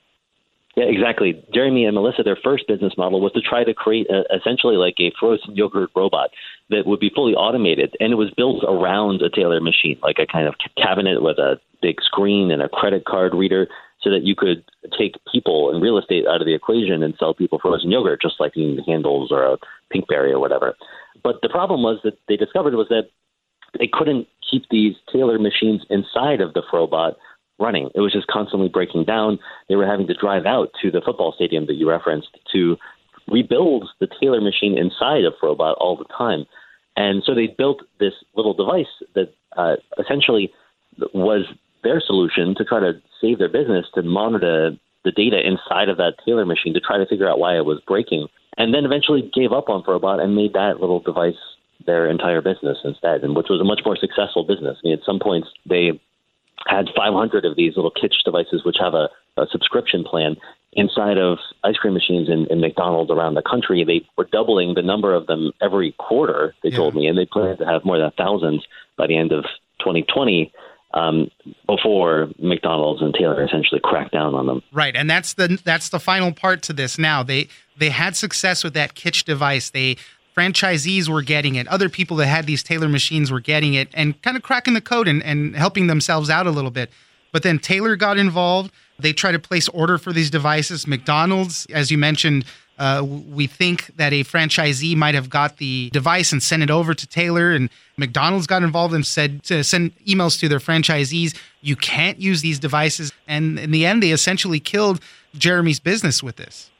Yeah, 0.75 0.85
exactly. 0.85 1.43
Jeremy 1.53 1.85
and 1.85 1.93
Melissa, 1.93 2.23
their 2.23 2.37
first 2.43 2.67
business 2.67 2.93
model 2.97 3.21
was 3.21 3.31
to 3.33 3.41
try 3.41 3.63
to 3.63 3.75
create 3.75 4.07
a, 4.09 4.23
essentially 4.35 4.75
like 4.75 4.95
a 4.99 5.11
frozen 5.19 5.55
yogurt 5.55 5.91
robot 5.95 6.31
that 6.71 6.87
would 6.87 6.99
be 6.99 7.11
fully 7.13 7.33
automated, 7.33 7.95
and 7.99 8.11
it 8.11 8.15
was 8.15 8.31
built 8.35 8.63
around 8.63 9.21
a 9.21 9.29
Taylor 9.29 9.61
machine, 9.61 9.99
like 10.01 10.17
a 10.17 10.25
kind 10.25 10.47
of 10.47 10.55
cabinet 10.75 11.21
with 11.21 11.37
a 11.37 11.59
big 11.81 11.97
screen 12.01 12.49
and 12.49 12.61
a 12.61 12.69
credit 12.69 13.05
card 13.05 13.35
reader, 13.35 13.67
so 14.01 14.09
that 14.09 14.23
you 14.23 14.35
could 14.35 14.63
take 14.97 15.13
people 15.31 15.71
and 15.71 15.81
real 15.81 15.97
estate 15.97 16.25
out 16.27 16.41
of 16.41 16.47
the 16.47 16.55
equation 16.55 17.03
and 17.03 17.13
sell 17.19 17.35
people 17.35 17.59
frozen 17.59 17.91
yogurt, 17.91 18.21
just 18.21 18.39
like 18.39 18.57
in 18.57 18.79
Handles 18.87 19.31
or 19.31 19.43
a 19.45 19.57
Pinkberry 19.93 20.31
or 20.31 20.39
whatever. 20.39 20.75
But 21.23 21.41
the 21.43 21.49
problem 21.49 21.83
was 21.83 21.99
that 22.03 22.17
they 22.27 22.35
discovered 22.35 22.73
was 22.73 22.87
that 22.89 23.09
they 23.77 23.89
couldn't 23.91 24.27
keep 24.49 24.63
these 24.69 24.95
Taylor 25.11 25.37
machines 25.37 25.81
inside 25.89 26.41
of 26.41 26.53
the 26.53 26.63
Frobot 26.71 27.15
running. 27.59 27.89
It 27.95 28.01
was 28.01 28.13
just 28.13 28.27
constantly 28.27 28.69
breaking 28.69 29.05
down. 29.05 29.39
They 29.69 29.75
were 29.75 29.85
having 29.85 30.07
to 30.07 30.13
drive 30.13 30.45
out 30.45 30.69
to 30.81 30.91
the 30.91 31.01
football 31.01 31.33
stadium 31.35 31.65
that 31.67 31.75
you 31.75 31.89
referenced 31.89 32.29
to 32.53 32.77
rebuild 33.27 33.89
the 33.99 34.07
Taylor 34.19 34.41
machine 34.41 34.77
inside 34.77 35.23
of 35.23 35.33
Frobot 35.41 35.75
all 35.77 35.95
the 35.95 36.05
time. 36.05 36.45
And 36.95 37.23
so 37.25 37.33
they 37.33 37.47
built 37.47 37.81
this 37.99 38.13
little 38.35 38.53
device 38.53 38.91
that 39.15 39.33
uh, 39.57 39.75
essentially 39.99 40.51
was 41.13 41.45
their 41.83 42.01
solution 42.05 42.55
to 42.55 42.63
try 42.63 42.79
to 42.79 42.93
save 43.21 43.39
their 43.39 43.49
business 43.49 43.85
to 43.95 44.03
monitor 44.03 44.71
the 45.03 45.11
data 45.11 45.37
inside 45.45 45.89
of 45.89 45.97
that 45.97 46.13
Taylor 46.25 46.45
machine 46.45 46.73
to 46.73 46.79
try 46.79 46.97
to 46.97 47.05
figure 47.05 47.29
out 47.29 47.39
why 47.39 47.57
it 47.57 47.65
was 47.65 47.81
breaking. 47.87 48.27
And 48.57 48.73
then 48.73 48.85
eventually 48.85 49.29
gave 49.33 49.51
up 49.51 49.69
on 49.69 49.83
Frobot 49.83 50.21
and 50.21 50.35
made 50.35 50.53
that 50.53 50.79
little 50.79 50.99
device 50.99 51.35
their 51.85 52.09
entire 52.09 52.41
business 52.41 52.77
instead, 52.83 53.23
and 53.23 53.35
which 53.35 53.47
was 53.49 53.59
a 53.59 53.65
much 53.65 53.81
more 53.83 53.97
successful 53.97 54.43
business. 54.43 54.77
I 54.83 54.87
mean, 54.87 54.93
at 54.93 55.05
some 55.05 55.19
points 55.19 55.49
they 55.65 55.99
had 56.67 56.87
500 56.95 57.45
of 57.45 57.55
these 57.55 57.75
little 57.75 57.91
Kytch 57.91 58.23
devices, 58.25 58.63
which 58.63 58.77
have 58.79 58.93
a, 58.93 59.09
a 59.37 59.47
subscription 59.51 60.03
plan 60.03 60.35
inside 60.75 61.17
of 61.17 61.37
ice 61.63 61.75
cream 61.75 61.93
machines 61.93 62.29
in, 62.29 62.47
in, 62.47 62.59
McDonald's 62.59 63.11
around 63.11 63.35
the 63.35 63.41
country. 63.41 63.83
They 63.83 64.07
were 64.17 64.27
doubling 64.31 64.73
the 64.73 64.81
number 64.81 65.13
of 65.13 65.27
them 65.27 65.51
every 65.61 65.93
quarter, 65.99 66.55
they 66.63 66.69
yeah. 66.69 66.77
told 66.77 66.95
me, 66.95 67.07
and 67.07 67.17
they 67.17 67.25
plan 67.25 67.57
to 67.57 67.65
have 67.65 67.85
more 67.85 67.99
than 67.99 68.11
thousands 68.17 68.65
by 68.97 69.07
the 69.07 69.17
end 69.17 69.31
of 69.31 69.43
2020. 69.79 70.51
Um, 70.95 71.31
before 71.65 72.29
McDonald's 72.37 73.01
and 73.01 73.15
Taylor 73.15 73.43
essentially 73.43 73.81
cracked 73.83 74.11
down 74.11 74.35
on 74.35 74.45
them. 74.45 74.61
Right, 74.71 74.95
and 74.95 75.09
that's 75.09 75.33
the 75.33 75.59
that's 75.63 75.89
the 75.89 75.99
final 75.99 76.31
part 76.31 76.61
to 76.63 76.73
this. 76.73 76.99
Now 76.99 77.23
they 77.23 77.47
they 77.75 77.89
had 77.89 78.15
success 78.15 78.63
with 78.63 78.75
that 78.75 78.93
Kytch 78.93 79.23
device. 79.23 79.71
They 79.71 79.97
franchisees 80.35 81.07
were 81.07 81.21
getting 81.21 81.55
it, 81.55 81.67
other 81.67 81.89
people 81.89 82.17
that 82.17 82.27
had 82.27 82.45
these 82.45 82.63
Taylor 82.63 82.89
machines 82.89 83.31
were 83.31 83.39
getting 83.39 83.73
it, 83.73 83.89
and 83.93 84.19
kind 84.21 84.35
of 84.35 84.43
cracking 84.43 84.73
the 84.73 84.81
code 84.81 85.07
and, 85.07 85.23
and 85.23 85.55
helping 85.55 85.87
themselves 85.87 86.29
out 86.29 86.47
a 86.47 86.51
little 86.51 86.71
bit. 86.71 86.91
But 87.31 87.43
then 87.43 87.59
Taylor 87.59 87.95
got 87.95 88.17
involved. 88.17 88.71
They 88.99 89.13
tried 89.13 89.33
to 89.33 89.39
place 89.39 89.67
order 89.69 89.97
for 89.97 90.13
these 90.13 90.29
devices. 90.29 90.85
McDonald's, 90.87 91.65
as 91.73 91.89
you 91.91 91.97
mentioned, 91.97 92.45
uh, 92.79 93.03
we 93.05 93.45
think 93.47 93.87
that 93.97 94.13
a 94.13 94.23
franchisee 94.23 94.95
might 94.95 95.13
have 95.15 95.29
got 95.29 95.57
the 95.57 95.89
device 95.91 96.31
and 96.31 96.41
sent 96.41 96.63
it 96.63 96.71
over 96.71 96.93
to 96.93 97.07
Taylor, 97.07 97.51
and 97.51 97.69
McDonald's 97.97 98.47
got 98.47 98.63
involved 98.63 98.93
and 98.93 99.05
said 99.05 99.43
to 99.43 99.63
send 99.63 99.95
emails 100.05 100.39
to 100.39 100.49
their 100.49 100.59
franchisees, 100.59 101.35
"You 101.61 101.75
can't 101.75 102.19
use 102.19 102.41
these 102.41 102.59
devices." 102.59 103.11
And 103.27 103.59
in 103.59 103.71
the 103.71 103.85
end, 103.85 104.01
they 104.01 104.11
essentially 104.11 104.59
killed 104.59 104.99
Jeremy's 105.37 105.79
business 105.79 106.23
with 106.23 106.37
this. 106.37 106.71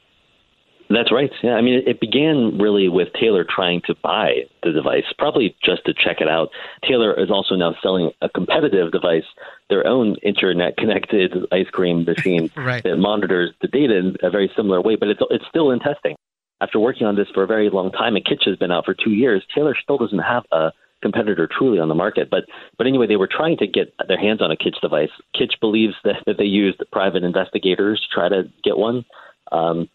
That's 0.90 1.10
right. 1.10 1.30
Yeah, 1.42 1.54
I 1.54 1.62
mean, 1.62 1.82
it 1.86 2.00
began 2.00 2.58
really 2.58 2.88
with 2.88 3.08
Taylor 3.18 3.44
trying 3.48 3.80
to 3.86 3.94
buy 4.02 4.44
the 4.62 4.72
device, 4.72 5.04
probably 5.18 5.56
just 5.64 5.84
to 5.86 5.94
check 5.94 6.20
it 6.20 6.28
out. 6.28 6.50
Taylor 6.86 7.18
is 7.18 7.30
also 7.30 7.54
now 7.54 7.74
selling 7.82 8.10
a 8.20 8.28
competitive 8.28 8.92
device, 8.92 9.24
their 9.70 9.86
own 9.86 10.16
internet-connected 10.22 11.46
ice 11.52 11.68
cream 11.72 12.04
machine 12.04 12.50
right. 12.56 12.82
that 12.82 12.96
monitors 12.96 13.50
the 13.62 13.68
data 13.68 13.96
in 13.96 14.16
a 14.22 14.30
very 14.30 14.50
similar 14.54 14.80
way, 14.80 14.96
but 14.96 15.08
it's 15.08 15.20
it's 15.30 15.44
still 15.48 15.70
in 15.70 15.80
testing. 15.80 16.16
After 16.60 16.78
working 16.78 17.06
on 17.06 17.16
this 17.16 17.28
for 17.34 17.42
a 17.42 17.46
very 17.46 17.70
long 17.70 17.90
time, 17.90 18.14
and 18.16 18.24
Kytch 18.24 18.46
has 18.46 18.56
been 18.56 18.70
out 18.70 18.84
for 18.84 18.94
two 18.94 19.10
years, 19.10 19.42
Taylor 19.54 19.76
still 19.82 19.98
doesn't 19.98 20.18
have 20.18 20.44
a 20.52 20.70
competitor 21.02 21.46
truly 21.46 21.78
on 21.78 21.88
the 21.88 21.94
market. 21.94 22.28
But 22.30 22.44
but 22.78 22.86
anyway, 22.86 23.06
they 23.06 23.16
were 23.16 23.28
trying 23.28 23.56
to 23.58 23.66
get 23.66 23.94
their 24.08 24.18
hands 24.18 24.42
on 24.42 24.50
a 24.50 24.56
Kytch 24.56 24.80
device. 24.80 25.10
Kytch 25.34 25.60
believes 25.60 25.94
that, 26.04 26.22
that 26.26 26.38
they 26.38 26.44
used 26.44 26.82
private 26.92 27.24
investigators 27.24 28.00
to 28.00 28.14
try 28.14 28.28
to 28.28 28.44
get 28.62 28.76
one. 28.76 29.04
Um, 29.52 29.88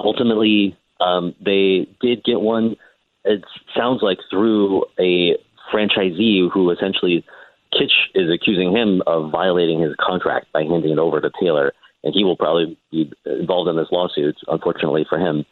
ultimately, 0.00 0.76
um, 1.00 1.34
they 1.44 1.86
did 2.00 2.24
get 2.24 2.40
one. 2.40 2.76
It 3.24 3.44
sounds 3.76 4.02
like 4.02 4.18
through 4.30 4.84
a 4.98 5.36
franchisee 5.72 6.50
who 6.52 6.70
essentially 6.70 7.24
Kytch 7.74 7.92
is 8.14 8.30
accusing 8.32 8.74
him 8.74 9.02
of 9.06 9.30
violating 9.30 9.80
his 9.80 9.94
contract 10.00 10.46
by 10.52 10.62
handing 10.62 10.92
it 10.92 10.98
over 10.98 11.20
to 11.20 11.30
Taylor, 11.40 11.72
and 12.04 12.14
he 12.14 12.24
will 12.24 12.36
probably 12.36 12.78
be 12.90 13.12
involved 13.26 13.68
in 13.68 13.76
this 13.76 13.88
lawsuit. 13.92 14.36
Unfortunately 14.48 15.04
for 15.08 15.18
him, 15.18 15.44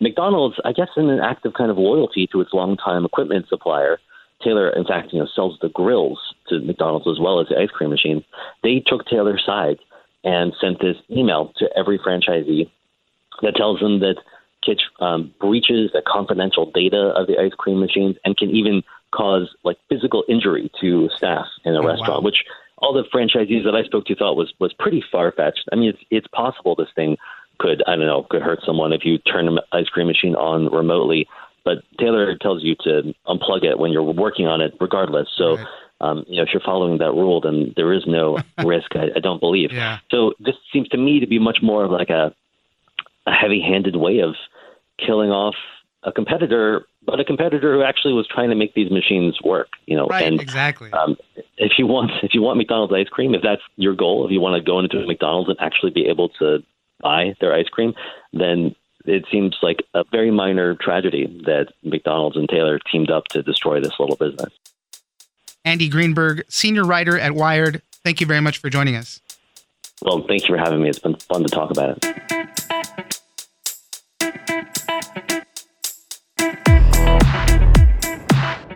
McDonald's, 0.00 0.56
I 0.64 0.72
guess, 0.72 0.88
in 0.96 1.08
an 1.08 1.20
act 1.20 1.46
of 1.46 1.54
kind 1.54 1.70
of 1.70 1.78
loyalty 1.78 2.28
to 2.32 2.40
its 2.40 2.52
longtime 2.52 3.04
equipment 3.04 3.46
supplier. 3.48 3.98
Taylor, 4.44 4.68
in 4.68 4.84
fact, 4.84 5.12
you 5.12 5.18
know, 5.18 5.28
sells 5.34 5.58
the 5.62 5.70
grills 5.70 6.18
to 6.48 6.60
McDonald's 6.60 7.08
as 7.08 7.18
well 7.18 7.40
as 7.40 7.48
the 7.48 7.58
ice 7.58 7.70
cream 7.70 7.88
machines. 7.88 8.22
They 8.62 8.82
took 8.86 9.06
Taylor's 9.06 9.42
side 9.46 9.78
and 10.24 10.52
sent 10.60 10.80
this 10.80 10.96
email 11.10 11.52
to 11.56 11.68
every 11.74 11.98
franchisee 11.98 12.70
that 13.42 13.56
tells 13.56 13.80
them 13.80 14.00
that 14.00 14.16
Kytch 14.66 14.80
um, 15.00 15.32
breaches 15.40 15.90
the 15.92 16.02
confidential 16.06 16.70
data 16.70 17.12
of 17.16 17.26
the 17.26 17.38
ice 17.38 17.52
cream 17.56 17.80
machines 17.80 18.16
and 18.24 18.36
can 18.36 18.50
even 18.50 18.82
cause 19.12 19.54
like 19.64 19.78
physical 19.88 20.24
injury 20.28 20.70
to 20.80 21.08
staff 21.16 21.46
in 21.64 21.74
a 21.74 21.80
oh, 21.80 21.86
restaurant, 21.86 22.22
wow. 22.22 22.26
which 22.26 22.44
all 22.78 22.92
the 22.92 23.04
franchisees 23.14 23.64
that 23.64 23.74
I 23.74 23.84
spoke 23.84 24.06
to 24.06 24.14
thought 24.14 24.36
was 24.36 24.52
was 24.58 24.72
pretty 24.72 25.02
far 25.10 25.32
fetched. 25.32 25.68
I 25.72 25.76
mean, 25.76 25.90
it's 25.90 26.02
it's 26.10 26.26
possible 26.28 26.74
this 26.74 26.88
thing 26.94 27.16
could 27.58 27.82
I 27.86 27.96
don't 27.96 28.06
know 28.06 28.26
could 28.28 28.42
hurt 28.42 28.60
someone 28.64 28.92
if 28.92 29.04
you 29.04 29.18
turn 29.18 29.48
an 29.48 29.58
ice 29.72 29.88
cream 29.88 30.08
machine 30.08 30.34
on 30.34 30.72
remotely. 30.72 31.26
But 31.64 31.78
Taylor 31.98 32.36
tells 32.36 32.62
you 32.62 32.76
to 32.84 33.12
unplug 33.26 33.64
it 33.64 33.78
when 33.78 33.90
you're 33.90 34.02
working 34.02 34.46
on 34.46 34.60
it, 34.60 34.74
regardless. 34.80 35.28
So. 35.36 35.56
Right. 35.56 35.66
Um, 35.98 36.26
you 36.28 36.36
know, 36.36 36.42
if 36.42 36.50
you're 36.52 36.60
following 36.60 36.98
that 36.98 37.12
rule, 37.12 37.40
then 37.40 37.72
there 37.74 37.90
is 37.94 38.02
no 38.06 38.36
risk. 38.62 38.94
I, 38.94 39.06
I 39.16 39.18
don't 39.18 39.40
believe. 39.40 39.72
Yeah. 39.72 40.00
So 40.10 40.34
this 40.38 40.54
seems 40.70 40.88
to 40.90 40.98
me 40.98 41.20
to 41.20 41.26
be 41.26 41.38
much 41.38 41.60
more 41.62 41.86
of 41.86 41.90
like 41.90 42.10
a 42.10 42.34
a 43.26 43.32
heavy-handed 43.32 43.96
way 43.96 44.20
of 44.20 44.34
killing 45.04 45.30
off 45.30 45.54
a 46.02 46.12
competitor, 46.12 46.86
but 47.04 47.18
a 47.18 47.24
competitor 47.24 47.74
who 47.74 47.82
actually 47.82 48.14
was 48.14 48.26
trying 48.28 48.50
to 48.50 48.54
make 48.54 48.74
these 48.74 48.90
machines 48.90 49.38
work. 49.42 49.68
You 49.86 49.96
know, 49.96 50.06
right? 50.06 50.26
And, 50.26 50.40
exactly. 50.40 50.92
Um, 50.92 51.16
if 51.56 51.72
you 51.78 51.86
want, 51.86 52.12
if 52.22 52.34
you 52.34 52.42
want 52.42 52.58
McDonald's 52.58 52.92
ice 52.92 53.08
cream, 53.08 53.34
if 53.34 53.42
that's 53.42 53.62
your 53.76 53.94
goal, 53.94 54.24
if 54.24 54.30
you 54.30 54.40
want 54.40 54.56
to 54.56 54.64
go 54.64 54.78
into 54.78 54.98
a 54.98 55.06
McDonald's 55.06 55.48
and 55.48 55.58
actually 55.60 55.90
be 55.90 56.06
able 56.06 56.28
to 56.40 56.62
buy 57.00 57.34
their 57.40 57.52
ice 57.52 57.68
cream, 57.68 57.94
then 58.32 58.74
it 59.04 59.24
seems 59.30 59.56
like 59.62 59.82
a 59.94 60.04
very 60.10 60.30
minor 60.30 60.74
tragedy 60.74 61.26
that 61.44 61.72
McDonald's 61.82 62.36
and 62.36 62.48
Taylor 62.48 62.78
teamed 62.90 63.10
up 63.10 63.24
to 63.28 63.42
destroy 63.42 63.80
this 63.80 63.92
little 63.98 64.16
business. 64.16 64.52
Andy 65.64 65.88
Greenberg, 65.88 66.44
senior 66.48 66.84
writer 66.84 67.18
at 67.18 67.32
Wired, 67.32 67.82
thank 68.04 68.20
you 68.20 68.26
very 68.26 68.40
much 68.40 68.58
for 68.58 68.70
joining 68.70 68.94
us. 68.94 69.20
Well, 70.02 70.24
thank 70.26 70.48
you 70.48 70.54
for 70.54 70.58
having 70.58 70.82
me. 70.82 70.88
It's 70.88 70.98
been 70.98 71.16
fun 71.16 71.42
to 71.42 71.48
talk 71.48 71.70
about 71.70 71.98
it. 72.02 72.55